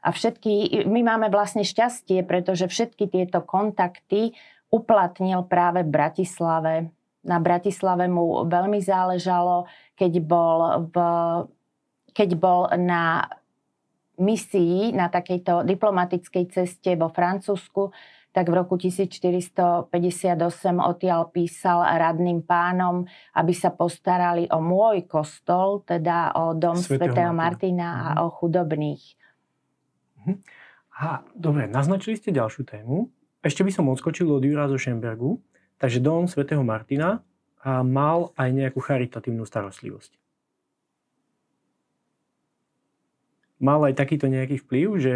A 0.00 0.08
všetky, 0.14 0.86
my 0.86 1.02
máme 1.02 1.26
vlastne 1.28 1.66
šťastie, 1.66 2.22
pretože 2.22 2.70
všetky 2.70 3.10
tieto 3.10 3.42
kontakty 3.42 4.32
uplatnil 4.70 5.42
práve 5.50 5.82
v 5.82 5.90
Bratislave. 5.90 6.74
Na 7.26 7.42
Bratislave 7.42 8.06
mu 8.06 8.46
veľmi 8.46 8.78
záležalo, 8.78 9.66
keď 9.98 10.12
bol 10.22 10.86
v 10.86 10.96
keď 12.16 12.28
bol 12.40 12.72
na 12.80 13.28
misii, 14.16 14.96
na 14.96 15.12
takejto 15.12 15.68
diplomatickej 15.68 16.44
ceste 16.48 16.96
vo 16.96 17.12
Francúzsku, 17.12 17.92
tak 18.32 18.48
v 18.52 18.56
roku 18.56 18.76
1458 18.76 19.92
odtiaľ 20.76 21.20
písal 21.32 21.84
radným 21.84 22.44
pánom, 22.44 23.04
aby 23.36 23.52
sa 23.52 23.72
postarali 23.72 24.48
o 24.52 24.60
môj 24.60 25.04
kostol, 25.08 25.84
teda 25.84 26.36
o 26.36 26.56
dom 26.56 26.76
svätého, 26.76 27.32
Martina 27.32 27.88
a 28.00 28.08
mhm. 28.12 28.18
o 28.20 28.26
chudobných. 28.32 29.04
Mhm. 30.24 30.34
Aha, 30.96 31.20
dobre, 31.36 31.68
naznačili 31.68 32.16
ste 32.16 32.32
ďalšiu 32.32 32.64
tému. 32.64 33.12
Ešte 33.44 33.60
by 33.60 33.68
som 33.68 33.92
odskočil 33.92 34.32
od 34.32 34.40
Jura 34.40 34.64
zo 34.64 34.80
Šembergu. 34.80 35.36
Takže 35.76 36.00
dom 36.00 36.24
svätého 36.24 36.64
Martina 36.64 37.20
mal 37.84 38.32
aj 38.40 38.48
nejakú 38.48 38.80
charitatívnu 38.80 39.44
starostlivosť. 39.44 40.16
Mal 43.56 43.80
aj 43.88 43.96
takýto 43.96 44.28
nejaký 44.28 44.60
vplyv, 44.64 44.88
že 45.00 45.14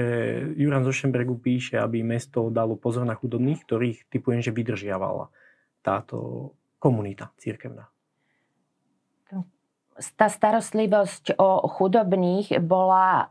Juran 0.57 0.85
zo 0.85 0.93
Šembergu 0.93 1.37
píše, 1.37 1.77
aby 1.77 2.01
mesto 2.01 2.49
dalo 2.49 2.77
pozor 2.77 3.05
na 3.05 3.17
chudobných, 3.17 3.61
ktorých 3.65 3.99
typujem, 4.09 4.41
že 4.41 4.55
vydržiavala 4.55 5.29
táto 5.85 6.51
komunita 6.81 7.33
církevná. 7.37 7.89
Tá 10.17 10.33
starostlivosť 10.33 11.37
o 11.37 11.69
chudobných 11.69 12.57
bola 12.65 13.07
e, 13.21 13.25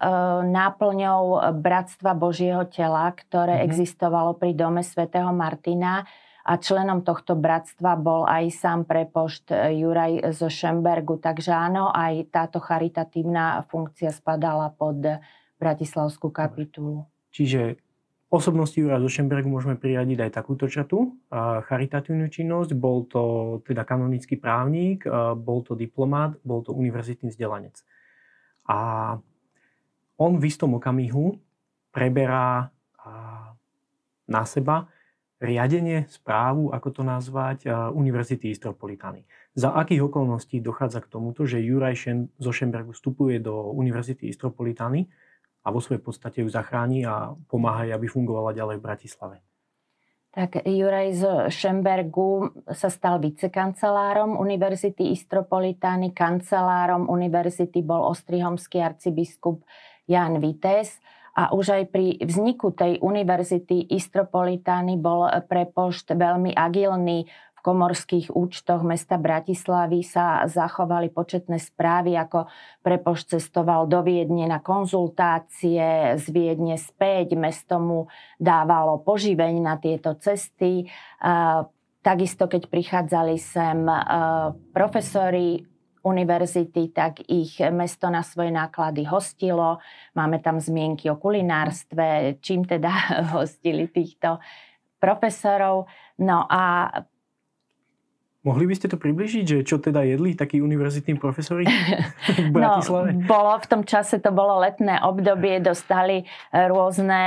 náplňou 0.53 1.57
Bratstva 1.57 2.13
Božieho 2.13 2.61
tela, 2.69 3.09
ktoré 3.09 3.57
mm-hmm. 3.57 3.69
existovalo 3.73 4.37
pri 4.37 4.53
dome 4.53 4.85
svätého 4.85 5.33
Martina 5.33 6.05
a 6.49 6.57
členom 6.57 7.05
tohto 7.05 7.37
bratstva 7.37 7.93
bol 7.93 8.25
aj 8.25 8.49
sám 8.57 8.89
prepošt 8.89 9.53
e, 9.53 9.77
Juraj 9.85 10.33
zo 10.33 10.49
Šembergu. 10.49 11.21
Takže 11.21 11.53
áno, 11.53 11.93
aj 11.93 12.33
táto 12.33 12.57
charitatívna 12.57 13.61
funkcia 13.69 14.09
spadala 14.09 14.73
pod 14.73 15.21
Bratislavskú 15.61 16.33
kapitulu. 16.33 17.05
Čiže 17.29 17.77
osobnosti 18.33 18.73
Juraja 18.73 19.05
zo 19.05 19.13
Šembergu 19.13 19.45
môžeme 19.45 19.77
priradiť 19.77 20.25
aj 20.25 20.31
takúto 20.33 20.65
čatu, 20.65 21.13
charitatívnu 21.69 22.25
činnosť. 22.33 22.73
Bol 22.73 23.05
to 23.05 23.23
teda 23.69 23.85
kanonický 23.85 24.41
právnik, 24.41 25.05
bol 25.37 25.61
to 25.61 25.77
diplomát, 25.77 26.33
bol 26.41 26.65
to 26.65 26.73
univerzitný 26.73 27.29
vzdelanec. 27.29 27.77
A 28.65 28.77
on 30.17 30.33
v 30.41 30.43
istom 30.49 30.73
okamihu 30.79 31.37
preberá 31.93 32.73
na 34.29 34.43
seba 34.45 34.89
riadenie, 35.39 36.05
správu, 36.11 36.75
ako 36.75 36.99
to 36.99 37.01
nazvať, 37.07 37.71
Univerzity 37.95 38.51
Istropolitany. 38.51 39.23
Za 39.55 39.71
akých 39.71 40.11
okolností 40.11 40.59
dochádza 40.59 40.99
k 40.99 41.11
tomuto, 41.11 41.47
že 41.47 41.63
Juraj 41.63 41.95
Šen, 41.95 42.27
zo 42.35 42.51
Šembergu 42.51 42.91
vstupuje 42.91 43.39
do 43.39 43.71
Univerzity 43.71 44.27
Istropolitany 44.27 45.07
a 45.63 45.71
vo 45.71 45.79
svojej 45.79 46.03
podstate 46.03 46.43
ju 46.43 46.49
zachráni 46.51 47.07
a 47.07 47.35
pomáha 47.47 47.87
aby 47.95 48.07
fungovala 48.07 48.51
ďalej 48.51 48.77
v 48.79 48.85
Bratislave? 48.85 49.35
Tak 50.29 50.61
Juraj 50.61 51.09
z 51.17 51.23
Šembergu 51.49 52.53
sa 52.69 52.93
stal 52.93 53.17
vicekancelárom 53.17 54.37
Univerzity 54.37 55.09
Istropolitány, 55.15 56.13
kancelárom 56.13 57.09
univerzity 57.09 57.81
bol 57.81 58.13
ostrihomský 58.13 58.77
arcibiskup 58.77 59.65
Jan 60.05 60.37
Vites 60.37 61.01
a 61.39 61.55
už 61.55 61.71
aj 61.71 61.83
pri 61.95 62.19
vzniku 62.19 62.75
tej 62.75 62.99
univerzity 62.99 63.87
Istropolitány 63.95 64.99
bol 64.99 65.23
prepošt 65.47 66.11
veľmi 66.11 66.51
agilný. 66.51 67.31
V 67.55 67.59
komorských 67.63 68.31
účtoch 68.31 68.87
mesta 68.87 69.19
Bratislavy 69.19 70.03
sa 70.03 70.47
zachovali 70.47 71.11
početné 71.11 71.59
správy, 71.59 72.15
ako 72.15 72.47
prepošt 72.83 73.35
cestoval 73.35 73.87
do 73.87 73.99
Viedne 73.99 74.47
na 74.47 74.63
konzultácie, 74.63 76.15
z 76.15 76.25
Viedne 76.31 76.79
späť, 76.79 77.35
mesto 77.35 77.79
mu 77.79 77.99
dávalo 78.39 79.03
poživeň 79.03 79.59
na 79.59 79.75
tieto 79.75 80.15
cesty. 80.15 80.87
Takisto, 81.99 82.47
keď 82.47 82.71
prichádzali 82.71 83.35
sem 83.35 83.83
profesori 84.71 85.59
univerzity, 86.09 86.89
tak 86.89 87.21
ich 87.29 87.61
mesto 87.69 88.09
na 88.09 88.25
svoje 88.25 88.49
náklady 88.49 89.05
hostilo. 89.05 89.77
Máme 90.17 90.41
tam 90.41 90.57
zmienky 90.57 91.07
o 91.13 91.21
kulinárstve, 91.21 92.41
čím 92.41 92.65
teda 92.65 92.89
hostili 93.37 93.85
týchto 93.87 94.41
profesorov. 94.97 95.85
No 96.19 96.49
a 96.49 96.89
Mohli 98.39 98.71
by 98.71 98.75
ste 98.79 98.87
to 98.87 98.95
približiť, 98.95 99.43
že 99.43 99.57
čo 99.67 99.83
teda 99.83 99.99
jedli 100.07 100.31
takí 100.31 100.63
univerzitní 100.63 101.19
profesori 101.19 101.67
v 102.39 102.49
no, 102.49 102.55
Bratislave? 102.55 103.11
No, 103.11 103.27
bolo, 103.27 103.51
v 103.59 103.67
tom 103.67 103.83
čase 103.83 104.23
to 104.23 104.31
bolo 104.31 104.63
letné 104.63 105.03
obdobie, 105.03 105.59
dostali 105.59 106.23
rôzne 106.55 107.19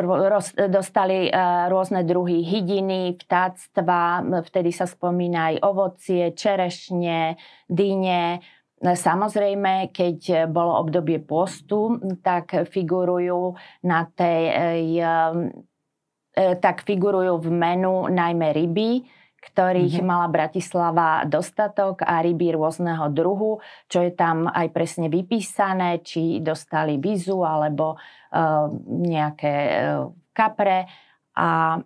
roz, 0.00 0.56
dostali 0.56 1.28
rôzne 1.68 2.02
druhy 2.08 2.40
hydiny, 2.40 3.20
vtáctva, 3.20 4.24
vtedy 4.48 4.72
sa 4.72 4.88
spomína 4.88 5.52
aj 5.52 5.56
ovocie, 5.60 6.32
čerešne, 6.32 7.36
dyne, 7.68 8.40
Samozrejme, 8.82 9.94
keď 9.94 10.50
bolo 10.50 10.82
obdobie 10.82 11.22
postu, 11.22 12.02
tak 12.18 12.66
figurujú 12.66 13.54
na 13.86 14.10
tej, 14.10 14.98
e, 14.98 16.58
tak 16.58 16.82
figurujú 16.82 17.46
v 17.46 17.48
menu 17.54 18.10
najmä 18.10 18.50
ryby, 18.50 19.06
ktorých 19.42 19.98
mm-hmm. 19.98 20.06
mala 20.06 20.30
Bratislava 20.30 21.26
dostatok 21.26 22.06
a 22.06 22.22
ryby 22.22 22.54
rôzneho 22.54 23.10
druhu, 23.10 23.58
čo 23.90 24.06
je 24.06 24.14
tam 24.14 24.46
aj 24.46 24.70
presne 24.70 25.10
vypísané, 25.10 25.98
či 26.06 26.38
dostali 26.38 27.02
vizu 27.02 27.42
alebo 27.42 27.98
uh, 27.98 28.70
nejaké 28.86 29.54
uh, 29.82 30.08
kapre. 30.30 30.86
A 31.34 31.76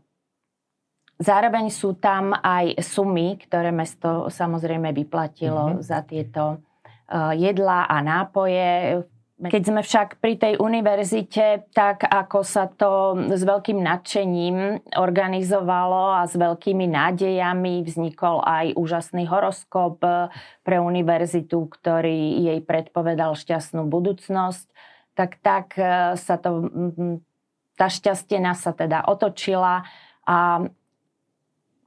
zároveň 1.16 1.72
sú 1.72 1.96
tam 1.96 2.36
aj 2.36 2.76
sumy, 2.84 3.40
ktoré 3.40 3.72
mesto 3.72 4.28
samozrejme 4.28 4.92
vyplatilo 4.92 5.80
mm-hmm. 5.80 5.82
za 5.82 6.04
tieto 6.04 6.60
Eh, 7.06 7.34
jedlá 7.38 7.86
a 7.86 8.02
nápoje. 8.02 8.98
Keď 9.36 9.62
sme 9.68 9.84
však 9.84 10.16
pri 10.16 10.40
tej 10.40 10.56
univerzite, 10.56 11.68
tak 11.76 12.08
ako 12.08 12.40
sa 12.40 12.72
to 12.72 13.12
s 13.28 13.44
veľkým 13.44 13.84
nadšením 13.84 14.80
organizovalo 14.96 16.16
a 16.16 16.24
s 16.24 16.40
veľkými 16.40 16.88
nádejami, 16.88 17.84
vznikol 17.84 18.40
aj 18.40 18.72
úžasný 18.80 19.28
horoskop 19.28 20.00
pre 20.64 20.76
univerzitu, 20.80 21.68
ktorý 21.68 22.48
jej 22.48 22.64
predpovedal 22.64 23.36
šťastnú 23.36 23.84
budúcnosť, 23.84 24.72
tak 25.12 25.36
tak 25.44 25.76
eh, 25.76 26.16
sa 26.16 26.40
to, 26.40 26.72
tá 27.76 27.92
šťastena 27.92 28.56
sa 28.56 28.72
teda 28.72 29.04
otočila 29.04 29.84
a 30.24 30.64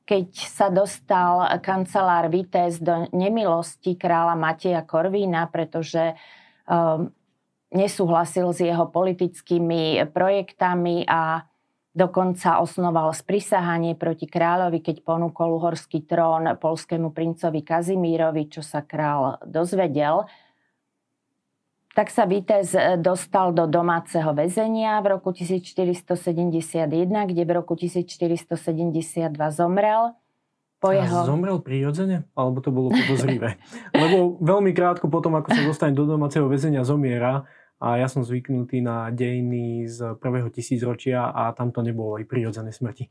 keď 0.06 0.26
sa 0.34 0.70
dostal 0.70 1.50
kancelár 1.62 2.30
Vites 2.30 2.82
do 2.82 3.10
nemilosti 3.14 3.94
kráľa 3.94 4.34
Mateja 4.38 4.82
Korvína, 4.82 5.46
pretože 5.54 6.18
um, 6.66 7.14
nesúhlasil 7.70 8.50
s 8.50 8.60
jeho 8.66 8.90
politickými 8.90 10.10
projektami 10.10 11.06
a 11.06 11.46
dokonca 11.94 12.62
osnoval 12.62 13.14
sprisahanie 13.14 13.94
proti 13.98 14.26
kráľovi, 14.26 14.82
keď 14.82 15.06
ponúkol 15.06 15.58
uhorský 15.58 16.06
trón 16.06 16.50
polskému 16.58 17.14
princovi 17.14 17.62
Kazimírovi, 17.62 18.50
čo 18.50 18.66
sa 18.66 18.82
král 18.82 19.38
dozvedel 19.46 20.26
tak 22.00 22.16
sa 22.16 22.24
Vitez 22.24 22.72
dostal 23.04 23.52
do 23.52 23.68
domáceho 23.68 24.32
väzenia 24.32 25.04
v 25.04 25.20
roku 25.20 25.36
1471, 25.36 26.88
kde 27.28 27.44
v 27.44 27.52
roku 27.52 27.76
1472 27.76 29.36
zomrel. 29.52 30.16
Po 30.80 30.96
jeho... 30.96 31.12
A 31.12 31.28
zomrel 31.28 31.60
prirodzene? 31.60 32.24
Alebo 32.40 32.64
to 32.64 32.72
bolo 32.72 32.96
podozrivé? 32.96 33.60
Lebo 33.92 34.40
veľmi 34.40 34.72
krátko 34.72 35.12
potom, 35.12 35.36
ako 35.36 35.52
sa 35.52 35.62
dostane 35.68 35.92
do 35.92 36.08
domáceho 36.08 36.48
väzenia, 36.48 36.88
zomiera 36.88 37.44
a 37.80 37.96
ja 37.96 38.12
som 38.12 38.28
zvyknutý 38.28 38.84
na 38.84 39.08
dejiny 39.08 39.88
z 39.88 40.20
prvého 40.20 40.52
tisícročia 40.52 41.32
a 41.32 41.56
tam 41.56 41.72
to 41.72 41.80
nebolo 41.80 42.20
aj 42.20 42.28
prirodzené 42.28 42.76
smrti. 42.76 43.08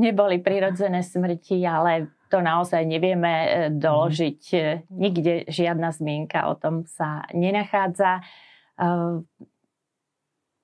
Neboli 0.00 0.40
prirodzené 0.40 1.04
smrti, 1.04 1.60
ale 1.68 2.08
to 2.32 2.40
naozaj 2.40 2.80
nevieme 2.86 3.34
e, 3.34 3.48
doložiť. 3.76 4.40
Mhm. 4.40 4.56
E, 4.56 4.70
nikde 4.88 5.32
žiadna 5.50 5.92
zmienka 5.92 6.48
o 6.48 6.56
tom 6.56 6.88
sa 6.88 7.28
nenachádza. 7.36 8.24
E, 8.78 9.20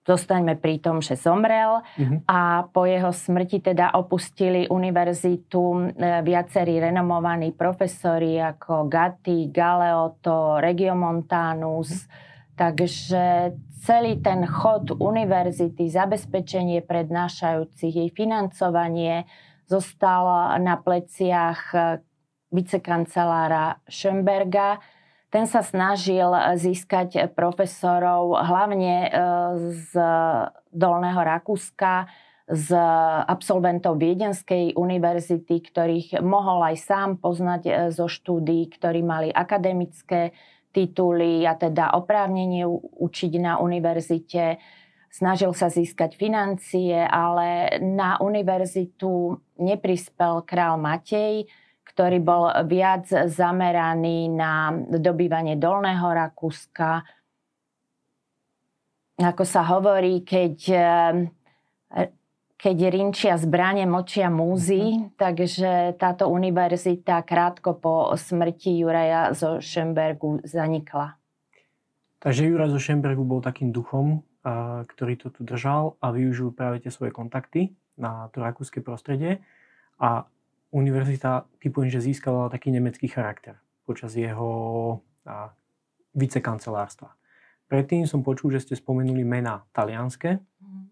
zostaňme 0.06 0.54
pri 0.62 0.78
tom, 0.78 1.02
že 1.02 1.18
zomrel 1.18 1.82
mm-hmm. 1.82 2.30
a 2.30 2.70
po 2.70 2.86
jeho 2.86 3.10
smrti 3.10 3.58
teda 3.58 3.90
opustili 3.98 4.70
univerzitu 4.70 5.90
viacerí 6.22 6.78
renomovaní 6.78 7.50
profesori 7.50 8.38
ako 8.38 8.86
Gatti, 8.86 9.50
Galeotto, 9.50 10.62
Regiomontanus. 10.62 11.90
Mm-hmm. 11.90 12.35
Takže 12.56 13.52
celý 13.84 14.18
ten 14.24 14.48
chod 14.48 14.96
univerzity, 14.96 15.92
zabezpečenie 15.92 16.80
prednášajúcich, 16.82 17.92
jej 17.92 18.10
financovanie, 18.10 19.28
zostal 19.68 20.56
na 20.62 20.80
pleciach 20.80 21.60
eh, 21.74 21.82
vicekancelára 22.50 23.82
Schönberga. 23.90 24.80
Ten 25.28 25.44
sa 25.44 25.60
snažil 25.60 26.30
získať 26.56 27.34
profesorov 27.36 28.40
hlavne 28.40 28.94
eh, 29.04 29.10
z 29.70 29.90
Dolného 30.72 31.20
Rakúska, 31.20 32.08
z 32.46 32.78
absolventov 33.26 33.98
Viedenskej 33.98 34.78
univerzity, 34.78 35.66
ktorých 35.66 36.22
mohol 36.22 36.62
aj 36.62 36.76
sám 36.78 37.10
poznať 37.18 37.62
eh, 37.66 37.72
zo 37.90 38.06
štúdií, 38.06 38.70
ktorí 38.70 39.02
mali 39.02 39.28
akademické 39.34 40.32
tituly 40.76 41.48
a 41.48 41.56
teda 41.56 41.96
oprávnenie 41.96 42.68
učiť 43.00 43.32
na 43.40 43.56
univerzite 43.56 44.60
snažil 45.16 45.56
sa 45.56 45.72
získať 45.72 46.12
financie, 46.20 46.92
ale 47.00 47.80
na 47.80 48.20
univerzitu 48.20 49.40
neprispel 49.56 50.44
král 50.44 50.76
Matej, 50.76 51.48
ktorý 51.88 52.20
bol 52.20 52.52
viac 52.68 53.08
zameraný 53.08 54.28
na 54.28 54.76
dobývanie 54.76 55.56
Dolného 55.56 56.04
Rakúska. 56.04 57.00
Ako 59.16 59.48
sa 59.48 59.64
hovorí, 59.64 60.20
keď, 60.20 60.56
keď 62.56 62.76
rinčia 62.88 63.36
zbranie, 63.36 63.84
močia 63.84 64.32
múzy, 64.32 64.80
mm-hmm. 64.80 65.20
takže 65.20 65.70
táto 66.00 66.32
univerzita 66.32 67.20
krátko 67.22 67.76
po 67.76 68.16
smrti 68.16 68.80
Juraja 68.80 69.36
zo 69.36 69.60
Schembergu 69.60 70.40
zanikla. 70.40 71.20
Takže 72.16 72.48
Juraj 72.48 72.72
zo 72.72 72.80
Schembergu 72.80 73.22
bol 73.28 73.44
takým 73.44 73.70
duchom, 73.70 74.24
ktorý 74.88 75.20
to 75.20 75.28
tu 75.28 75.44
držal 75.44 76.00
a 76.00 76.10
využil 76.10 76.54
práve 76.54 76.80
tie 76.80 76.88
svoje 76.88 77.12
kontakty 77.12 77.76
na 78.00 78.32
to 78.32 78.40
rakúske 78.40 78.80
prostredie 78.80 79.44
a 80.00 80.24
univerzita 80.72 81.44
typujem, 81.60 81.92
že 81.92 82.04
získala 82.04 82.48
taký 82.48 82.72
nemecký 82.72 83.10
charakter 83.10 83.60
počas 83.84 84.16
jeho 84.16 84.48
vicekancelárstva. 86.16 87.14
Predtým 87.66 88.06
som 88.06 88.22
počul, 88.22 88.54
že 88.54 88.62
ste 88.62 88.74
spomenuli 88.78 89.26
mená 89.26 89.66
talianské 89.74 90.38
mm. 90.38 90.85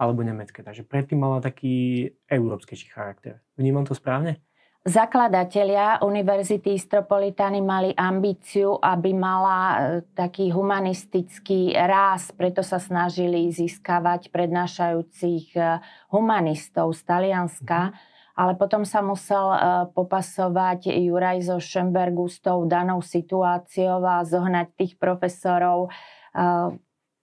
Alebo 0.00 0.24
nemecké, 0.24 0.64
takže 0.64 0.88
predtým 0.88 1.20
mala 1.20 1.44
taký 1.44 2.08
európskejší 2.24 2.88
charakter. 2.88 3.44
Vnímam 3.60 3.84
to 3.84 3.92
správne? 3.92 4.40
Zakladatelia 4.80 6.00
Univerzity 6.00 6.72
Istropolitany 6.72 7.60
mali 7.60 7.92
ambíciu, 7.92 8.80
aby 8.80 9.12
mala 9.12 9.60
e, 9.60 9.78
taký 10.16 10.48
humanistický 10.56 11.76
ráz, 11.76 12.32
preto 12.32 12.64
sa 12.64 12.80
snažili 12.80 13.52
získavať 13.52 14.32
prednášajúcich 14.32 15.52
e, 15.52 15.84
humanistov 16.08 16.96
z 16.96 17.00
Talianska, 17.04 17.92
mm-hmm. 17.92 18.40
ale 18.40 18.56
potom 18.56 18.88
sa 18.88 19.04
musel 19.04 19.52
e, 19.52 19.58
popasovať 19.92 20.88
Juraj 20.96 21.44
zo 21.44 21.60
Schembergu 21.60 22.32
s 22.32 22.40
tou 22.40 22.64
danou 22.64 23.04
situáciou 23.04 24.00
a 24.00 24.24
zohnať 24.24 24.80
tých 24.80 24.96
profesorov 24.96 25.92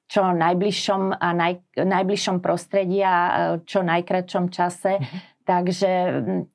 čo 0.08 0.32
najbližšom 0.32 1.20
a 1.20 1.28
naj, 1.36 1.54
najbližšom 1.76 2.40
prostredí 2.40 3.04
a 3.04 3.60
čo 3.68 3.84
najkračšom 3.84 4.46
čase. 4.50 4.98
Mm-hmm. 4.98 5.36
Takže 5.48 5.92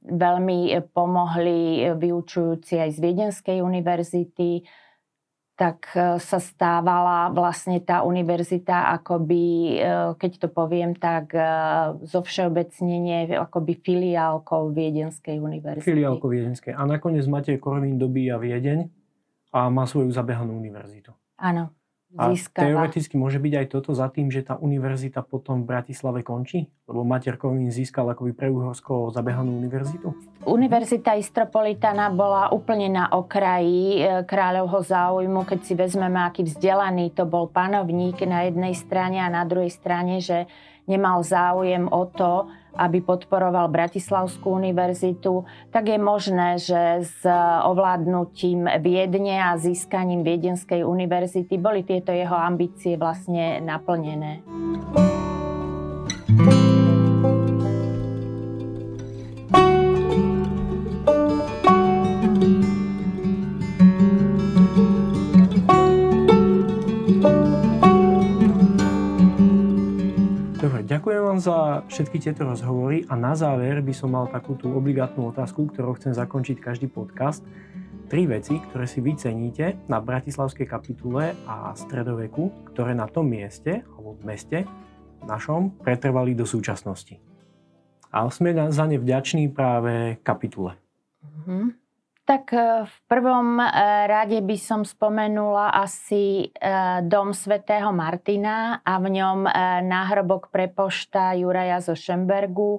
veľmi 0.04 0.76
pomohli 0.92 1.88
vyučujúci 1.96 2.76
aj 2.76 2.90
z 2.92 2.98
Viedenskej 3.00 3.58
univerzity, 3.64 4.68
tak 5.56 5.88
e, 5.96 6.20
sa 6.20 6.36
stávala 6.40 7.32
vlastne 7.32 7.80
tá 7.80 8.04
univerzita 8.04 8.92
akoby, 9.00 9.44
e, 9.80 10.16
keď 10.16 10.32
to 10.44 10.48
poviem 10.52 10.92
tak, 10.92 11.32
e, 11.32 11.40
zo 12.04 12.20
všeobecnenie 12.20 13.32
akoby 13.32 13.80
filiálkou 13.80 14.72
Viedenskej 14.76 15.40
univerzity. 15.40 15.88
Filiálkou 15.88 16.28
Viedenskej. 16.28 16.76
A 16.76 16.84
nakoniec 16.84 17.24
máte 17.28 17.56
Korvín 17.56 17.96
dobíja 17.96 18.36
Viedeň 18.36 18.92
a 19.56 19.72
má 19.72 19.88
svoju 19.88 20.12
zabehanú 20.12 20.52
univerzitu. 20.52 21.16
Áno 21.40 21.81
získava. 22.12 22.62
A 22.62 22.68
teoreticky 22.68 23.14
môže 23.16 23.40
byť 23.40 23.54
aj 23.56 23.66
toto 23.72 23.90
za 23.96 24.08
tým, 24.12 24.28
že 24.28 24.44
tá 24.44 24.60
univerzita 24.60 25.24
potom 25.24 25.64
v 25.64 25.72
Bratislave 25.72 26.20
končí? 26.20 26.68
Lebo 26.84 27.02
Mater 27.08 27.40
Korvín 27.40 27.72
získal 27.72 28.04
akoby 28.12 28.36
pre 28.36 28.52
Uhorsko 28.52 29.08
zabehanú 29.10 29.56
univerzitu? 29.56 30.12
Univerzita 30.44 31.16
Istropolitana 31.16 32.12
bola 32.12 32.52
úplne 32.52 32.92
na 32.92 33.04
okraji 33.08 34.02
e, 34.02 34.26
kráľovho 34.28 34.84
záujmu, 34.84 35.48
keď 35.48 35.60
si 35.64 35.72
vezmeme, 35.72 36.20
aký 36.20 36.44
vzdelaný 36.44 37.16
to 37.16 37.24
bol 37.24 37.48
panovník 37.48 38.20
na 38.28 38.44
jednej 38.44 38.76
strane 38.76 39.22
a 39.22 39.32
na 39.32 39.48
druhej 39.48 39.72
strane, 39.72 40.20
že 40.20 40.44
nemal 40.86 41.22
záujem 41.22 41.88
o 41.90 42.06
to, 42.10 42.46
aby 42.72 43.04
podporoval 43.04 43.68
Bratislavskú 43.68 44.56
univerzitu, 44.56 45.44
tak 45.68 45.92
je 45.92 45.98
možné, 46.00 46.56
že 46.56 47.04
s 47.04 47.20
ovládnutím 47.68 48.64
Viedne 48.80 49.44
a 49.44 49.60
získaním 49.60 50.24
Viedenskej 50.24 50.80
univerzity 50.80 51.60
boli 51.60 51.84
tieto 51.84 52.16
jeho 52.16 52.34
ambície 52.36 52.96
vlastne 52.96 53.60
naplnené. 53.60 54.40
Ďakujem 71.02 71.26
vám 71.34 71.42
za 71.42 71.82
všetky 71.90 72.22
tieto 72.22 72.46
rozhovory 72.46 73.02
a 73.10 73.18
na 73.18 73.34
záver 73.34 73.82
by 73.82 73.90
som 73.90 74.14
mal 74.14 74.30
takú 74.30 74.54
tú 74.54 74.70
obligátnu 74.70 75.34
otázku, 75.34 75.66
ktorou 75.66 75.98
chcem 75.98 76.14
zakončiť 76.14 76.62
každý 76.62 76.86
podcast. 76.86 77.42
Tri 78.06 78.30
veci, 78.30 78.62
ktoré 78.70 78.86
si 78.86 79.02
vy 79.02 79.18
ceníte 79.18 79.82
na 79.90 79.98
Bratislavskej 79.98 80.62
kapitule 80.62 81.34
a 81.42 81.74
stredoveku, 81.74 82.70
ktoré 82.70 82.94
na 82.94 83.10
tom 83.10 83.26
mieste, 83.26 83.82
alebo 83.82 84.14
meste 84.22 84.62
našom, 85.26 85.74
pretrvali 85.82 86.38
do 86.38 86.46
súčasnosti. 86.46 87.18
A 88.14 88.22
sme 88.30 88.54
za 88.70 88.86
ne 88.86 88.94
vďační 88.94 89.50
práve 89.50 90.22
kapitule. 90.22 90.78
Mm-hmm. 91.18 91.81
Tak 92.22 92.54
e, 92.54 92.86
v 92.86 92.96
prvom 93.10 93.58
e, 93.58 93.66
rade 94.06 94.38
by 94.38 94.54
som 94.54 94.86
spomenula 94.86 95.74
asi 95.74 96.54
e, 96.54 96.70
dom 97.02 97.34
svätého 97.34 97.90
Martina 97.90 98.78
a 98.86 99.02
v 99.02 99.18
ňom 99.18 99.50
náhrobok 99.82 100.54
prepošta 100.54 101.34
Juraja 101.34 101.82
zo 101.82 101.98
Šembergu, 101.98 102.78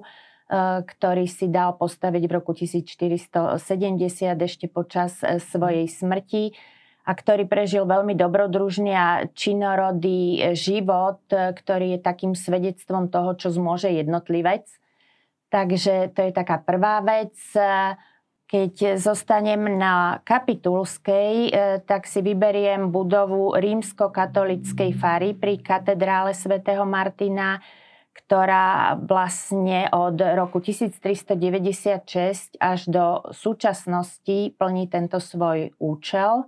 ktorý 0.84 1.24
si 1.24 1.48
dal 1.48 1.72
postaviť 1.80 2.22
v 2.28 2.32
roku 2.36 2.52
1470 2.52 3.48
ešte 4.44 4.68
počas 4.68 5.16
svojej 5.24 5.88
smrti 5.88 6.52
a 7.08 7.16
ktorý 7.16 7.48
prežil 7.48 7.88
veľmi 7.88 8.12
dobrodružný 8.12 8.92
a 8.92 9.24
činorodý 9.32 10.52
život, 10.52 11.24
ktorý 11.32 11.96
je 11.96 12.00
takým 12.04 12.36
svedectvom 12.36 13.08
toho, 13.08 13.32
čo 13.40 13.56
zmôže 13.56 13.88
jednotlivec. 13.88 14.68
Takže 15.48 16.12
to 16.12 16.28
je 16.28 16.32
taká 16.36 16.60
prvá 16.60 17.00
vec. 17.00 17.34
Keď 18.54 19.02
zostanem 19.02 19.66
na 19.66 20.22
Kapitulskej, 20.22 21.50
e, 21.50 21.82
tak 21.82 22.06
si 22.06 22.22
vyberiem 22.22 22.86
budovu 22.86 23.50
rímsko-katolickej 23.50 24.94
fary 24.94 25.34
pri 25.34 25.58
katedrále 25.58 26.38
svätého 26.38 26.86
Martina, 26.86 27.58
ktorá 28.14 28.94
vlastne 28.94 29.90
od 29.90 30.22
roku 30.38 30.62
1396 30.62 32.54
až 32.62 32.80
do 32.86 33.26
súčasnosti 33.34 34.54
plní 34.54 34.86
tento 34.86 35.18
svoj 35.18 35.74
účel. 35.82 36.46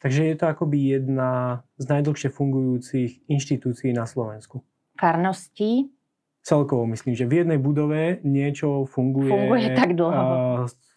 Takže 0.00 0.32
je 0.32 0.36
to 0.40 0.48
akoby 0.48 0.96
jedna 0.96 1.60
z 1.76 1.84
najdlhšie 1.84 2.32
fungujúcich 2.32 3.28
inštitúcií 3.28 3.92
na 3.92 4.08
Slovensku. 4.08 4.64
Farnosti. 4.96 5.92
Celkovo 6.40 6.88
myslím, 6.88 7.12
že 7.12 7.28
v 7.28 7.44
jednej 7.44 7.60
budove 7.60 8.24
niečo 8.24 8.88
funguje. 8.88 9.28
Funguje 9.28 9.68
tak 9.76 9.92
dlho. 9.92 10.64
Uh, 10.64 10.95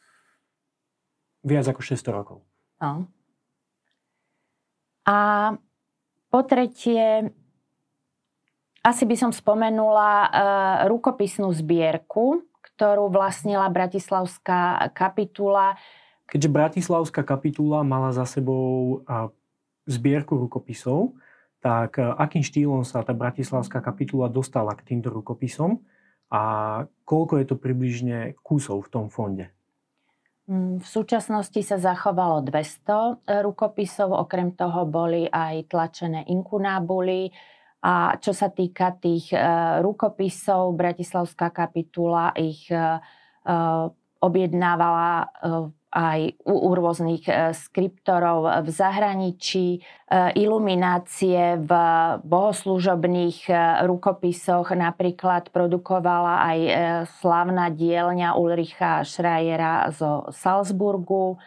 viac 1.43 1.65
ako 1.71 1.81
600 1.81 2.17
rokov. 2.19 2.37
No. 2.79 3.07
A 5.07 5.17
po 6.29 6.39
tretie, 6.45 7.33
asi 8.85 9.03
by 9.09 9.15
som 9.17 9.31
spomenula 9.33 10.11
uh, 10.29 10.29
rukopisnú 10.85 11.49
zbierku, 11.49 12.45
ktorú 12.61 13.09
vlastnila 13.09 13.65
Bratislavská 13.67 14.93
kapitula. 14.93 15.75
Keďže 16.29 16.53
Bratislavská 16.53 17.25
kapitula 17.25 17.81
mala 17.81 18.13
za 18.13 18.29
sebou 18.29 19.01
zbierku 19.89 20.37
rukopisov, 20.37 21.17
tak 21.59 21.97
uh, 21.97 22.13
akým 22.15 22.45
štýlom 22.45 22.85
sa 22.85 23.01
tá 23.01 23.11
Bratislavská 23.11 23.81
kapitula 23.81 24.29
dostala 24.29 24.77
k 24.77 24.85
týmto 24.93 25.09
rukopisom 25.09 25.81
a 26.29 26.41
koľko 27.09 27.41
je 27.41 27.45
to 27.49 27.55
približne 27.57 28.37
kusov 28.45 28.85
v 28.85 28.91
tom 28.93 29.05
fonde? 29.09 29.49
Mm, 30.49 30.81
v 30.81 30.87
súčasnosti 30.89 31.61
sa 31.61 31.77
zachovalo 31.77 32.41
200 32.41 33.21
e, 33.21 33.45
rukopisov, 33.45 34.09
okrem 34.17 34.57
toho 34.57 34.81
boli 34.89 35.29
aj 35.29 35.69
tlačené 35.69 36.25
inkunábuly. 36.25 37.29
A 37.85 38.17
čo 38.17 38.33
sa 38.33 38.49
týka 38.49 38.97
tých 38.97 39.29
e, 39.29 39.37
rukopisov, 39.85 40.73
Bratislavská 40.73 41.53
kapitula 41.53 42.33
ich 42.33 42.65
e, 42.73 42.81
objednávala 44.19 45.31
aj 45.89 46.37
u, 46.45 46.53
u 46.53 46.69
rôznych 46.77 47.25
e, 47.25 47.57
skriptorov 47.57 48.45
v 48.61 48.69
zahraničí, 48.69 49.67
e, 49.75 49.79
iluminácie 50.37 51.57
v 51.65 51.71
bohoslúžobných 52.21 53.49
e, 53.49 53.53
rukopisoch 53.89 54.69
napríklad 54.69 55.49
produkovala 55.49 56.45
aj 56.53 56.59
slavná 57.17 57.73
dielňa 57.73 58.37
Ulricha 58.37 59.01
Schreiera 59.01 59.89
zo 59.89 60.29
Salzburgu. 60.29 61.41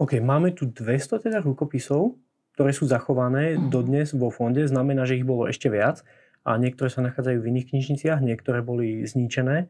OK, 0.00 0.16
máme 0.16 0.56
tu 0.56 0.64
200 0.64 1.28
teda 1.28 1.44
rukopisov, 1.44 2.16
ktoré 2.56 2.72
sú 2.72 2.88
zachované 2.88 3.60
mm. 3.60 3.68
dodnes 3.68 4.16
vo 4.16 4.32
fonde. 4.32 4.64
Znamená, 4.64 5.04
že 5.04 5.20
ich 5.20 5.28
bolo 5.28 5.44
ešte 5.44 5.68
viac 5.68 6.00
a 6.40 6.56
niektoré 6.56 6.88
sa 6.88 7.04
nachádzajú 7.04 7.36
v 7.36 7.48
iných 7.52 7.68
knižniciach, 7.68 8.24
niektoré 8.24 8.64
boli 8.64 9.04
zničené. 9.04 9.68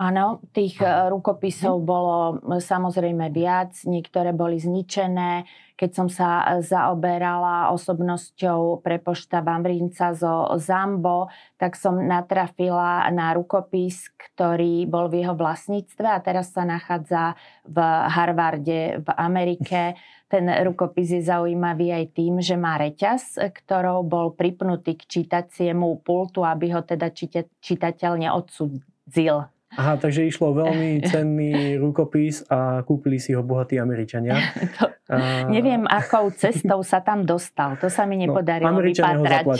Áno, 0.00 0.40
tých 0.56 0.80
eh, 0.80 1.12
rukopisov 1.12 1.84
bolo 1.84 2.40
eh, 2.40 2.64
samozrejme 2.64 3.28
viac, 3.28 3.76
niektoré 3.84 4.32
boli 4.32 4.56
zničené. 4.56 5.44
Keď 5.76 5.90
som 5.92 6.08
sa 6.08 6.48
eh, 6.48 6.64
zaoberala 6.64 7.68
osobnosťou 7.76 8.80
prepošta 8.80 9.44
Vamrínca 9.44 10.16
zo 10.16 10.48
Zambo, 10.56 11.28
tak 11.60 11.76
som 11.76 12.00
natrafila 12.00 13.04
na 13.12 13.36
rukopis, 13.36 14.08
ktorý 14.16 14.88
bol 14.88 15.12
v 15.12 15.22
jeho 15.22 15.36
vlastníctve 15.36 16.08
a 16.08 16.24
teraz 16.24 16.56
sa 16.56 16.64
nachádza 16.64 17.36
v 17.68 17.76
Harvarde 18.08 19.04
v 19.04 19.08
Amerike. 19.12 19.92
Ten 20.32 20.48
rukopis 20.48 21.12
je 21.12 21.20
zaujímavý 21.20 21.92
aj 21.92 22.16
tým, 22.16 22.40
že 22.40 22.56
má 22.56 22.80
reťaz, 22.80 23.36
ktorou 23.36 24.00
bol 24.00 24.32
pripnutý 24.32 24.96
k 24.96 25.04
čítaciemu 25.04 26.00
pultu, 26.00 26.40
aby 26.40 26.72
ho 26.72 26.80
teda 26.80 27.12
čitateľ 27.60 28.12
neodsudzil 28.16 29.51
Aha, 29.72 29.96
takže 29.96 30.28
išlo 30.28 30.52
veľmi 30.52 31.00
cenný 31.10 31.80
rukopis 31.80 32.44
a 32.52 32.84
kúpili 32.84 33.16
si 33.16 33.32
ho 33.32 33.40
bohatí 33.40 33.80
Američania. 33.80 34.36
to, 34.76 34.92
a... 35.08 35.48
Neviem, 35.48 35.88
akou 35.88 36.28
cestou 36.32 36.84
sa 36.84 37.00
tam 37.00 37.24
dostal. 37.24 37.80
To 37.80 37.88
sa 37.88 38.04
mi 38.04 38.20
no, 38.20 38.28
nepodarilo 38.28 38.68
no, 38.68 38.84
vypatrať. 38.84 39.44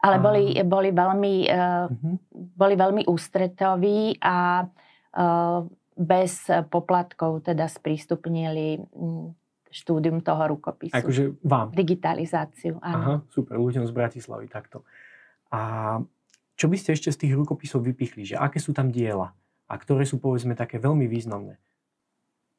Ale 0.00 0.16
boli, 0.16 0.56
boli, 0.64 0.96
veľmi, 0.96 1.34
uh, 1.52 1.84
boli 2.32 2.72
veľmi 2.72 3.04
ústretoví 3.04 4.16
a 4.24 4.64
uh, 4.64 5.60
bez 5.92 6.48
poplatkov 6.72 7.44
teda 7.44 7.68
sprístupnili 7.68 8.80
štúdium 9.68 10.24
toho 10.24 10.56
rukopisu. 10.56 10.96
Akože 10.96 11.36
vám? 11.44 11.76
Digitalizáciu, 11.76 12.80
áno. 12.80 12.96
Aha, 12.96 13.14
super, 13.28 13.60
ľuďom 13.60 13.84
z 13.84 13.92
Bratislavy 13.92 14.48
takto. 14.48 14.88
A 15.52 16.00
čo 16.60 16.68
by 16.68 16.76
ste 16.76 16.92
ešte 16.92 17.08
z 17.08 17.20
tých 17.24 17.32
rukopisov 17.40 17.80
vypichli? 17.80 18.28
Že 18.28 18.36
aké 18.36 18.60
sú 18.60 18.76
tam 18.76 18.92
diela? 18.92 19.32
A 19.64 19.80
ktoré 19.80 20.04
sú 20.04 20.20
povedzme 20.20 20.52
také 20.52 20.76
veľmi 20.76 21.08
významné? 21.08 21.56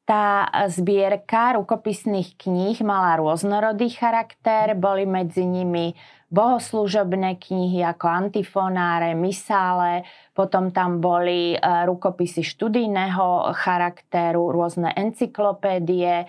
Tá 0.02 0.50
zbierka 0.66 1.54
rukopisných 1.54 2.34
kníh 2.34 2.82
mala 2.82 3.14
rôznorodý 3.22 3.94
charakter, 3.94 4.74
boli 4.74 5.06
medzi 5.06 5.46
nimi 5.46 5.94
bohoslúžobné 6.34 7.38
knihy 7.38 7.86
ako 7.86 8.10
antifonáre, 8.10 9.14
misále, 9.14 10.02
potom 10.34 10.74
tam 10.74 10.98
boli 10.98 11.54
e, 11.54 11.58
rukopisy 11.62 12.42
študijného 12.42 13.54
charakteru, 13.54 14.50
rôzne 14.50 14.90
encyklopédie 14.90 16.24
e, 16.24 16.26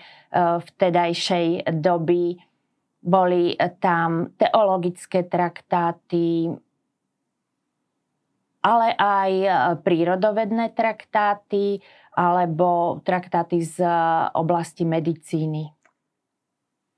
vtedajšej 0.62 1.66
doby, 1.82 2.38
boli 3.04 3.52
tam 3.82 4.32
teologické 4.38 5.28
traktáty, 5.28 6.48
ale 8.64 8.96
aj 8.96 9.32
e, 9.44 9.48
prírodovedné 9.84 10.72
traktáty 10.72 11.84
alebo 12.16 12.98
traktáty 13.04 13.60
z 13.60 13.84
e, 13.84 13.92
oblasti 14.32 14.88
medicíny. 14.88 15.68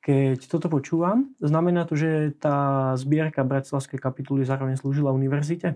Keď 0.07 0.39
toto 0.47 0.71
počúvam, 0.71 1.35
znamená 1.43 1.83
to, 1.83 1.99
že 1.99 2.39
tá 2.39 2.95
zbierka 2.95 3.43
Bratislavskej 3.43 3.99
kapituly 3.99 4.47
zároveň 4.47 4.79
slúžila 4.79 5.11
univerzite? 5.11 5.75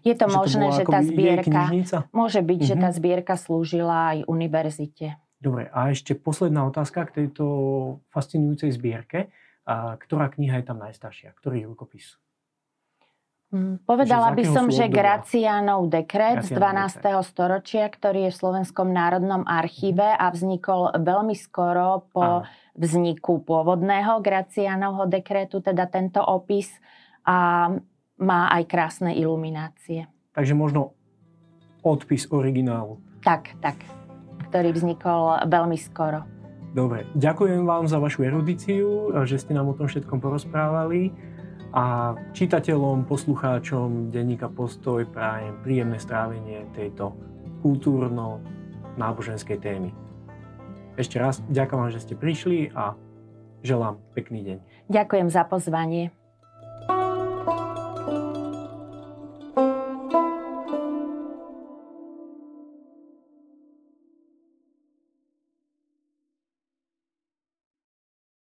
Je 0.00 0.16
to 0.16 0.32
že 0.32 0.32
možné, 0.32 0.66
to 0.72 0.76
že 0.80 0.84
tá 0.88 1.00
zbierka... 1.04 1.60
Môže 2.16 2.40
byť, 2.40 2.60
uh-huh. 2.64 2.70
že 2.72 2.74
tá 2.80 2.88
zbierka 2.96 3.34
slúžila 3.36 4.16
aj 4.16 4.18
univerzite. 4.24 5.20
Dobre, 5.36 5.68
a 5.68 5.92
ešte 5.92 6.16
posledná 6.16 6.64
otázka 6.64 7.12
k 7.12 7.14
tejto 7.20 7.44
fascinujúcej 8.08 8.72
zbierke. 8.72 9.28
A 9.66 9.98
ktorá 9.98 10.30
kniha 10.30 10.62
je 10.62 10.66
tam 10.70 10.78
najstaršia? 10.78 11.34
Ktorý 11.36 11.66
rukopis? 11.66 12.16
Mm, 13.54 13.78
povedala 13.86 14.34
by 14.34 14.42
som, 14.42 14.66
že 14.66 14.90
Gracianov 14.90 15.86
dekret 15.86 16.42
z 16.42 16.50
12. 16.50 16.98
Dekret. 16.98 17.22
storočia, 17.22 17.84
ktorý 17.86 18.26
je 18.26 18.34
v 18.34 18.40
Slovenskom 18.42 18.90
národnom 18.90 19.46
archíve 19.46 20.02
a 20.02 20.26
vznikol 20.34 20.90
veľmi 20.98 21.34
skoro 21.38 22.10
po 22.10 22.42
Aha. 22.42 22.74
vzniku 22.74 23.46
pôvodného 23.46 24.18
Gracianovho 24.18 25.06
dekretu, 25.06 25.62
teda 25.62 25.86
tento 25.86 26.18
opis 26.18 26.74
a 27.22 27.70
má 28.18 28.40
aj 28.50 28.66
krásne 28.66 29.14
iluminácie. 29.14 30.10
Takže 30.34 30.58
možno 30.58 30.98
odpis 31.86 32.26
originálu. 32.34 32.98
Tak, 33.22 33.62
tak 33.62 33.78
ktorý 34.50 34.74
vznikol 34.74 35.46
veľmi 35.46 35.78
skoro. 35.78 36.26
Dobre, 36.74 37.06
ďakujem 37.14 37.62
vám 37.62 37.86
za 37.86 38.02
vašu 38.02 38.26
erudíciu, 38.26 39.14
že 39.22 39.38
ste 39.38 39.54
nám 39.54 39.70
o 39.70 39.76
tom 39.78 39.86
všetkom 39.86 40.18
porozprávali 40.18 41.14
a 41.76 42.16
čitateľom, 42.32 43.04
poslucháčom 43.04 44.08
denníka 44.08 44.48
Postoj 44.48 45.04
prajem 45.12 45.60
príjemné 45.60 46.00
strávenie 46.00 46.64
tejto 46.72 47.12
kultúrno-náboženskej 47.60 49.60
témy. 49.60 49.92
Ešte 50.96 51.20
raz 51.20 51.44
ďakujem 51.52 51.76
vám, 51.76 51.92
že 51.92 52.00
ste 52.00 52.16
prišli 52.16 52.72
a 52.72 52.96
želám 53.60 54.00
pekný 54.16 54.40
deň. 54.40 54.88
Ďakujem 54.88 55.28
za 55.28 55.44
pozvanie. 55.44 56.16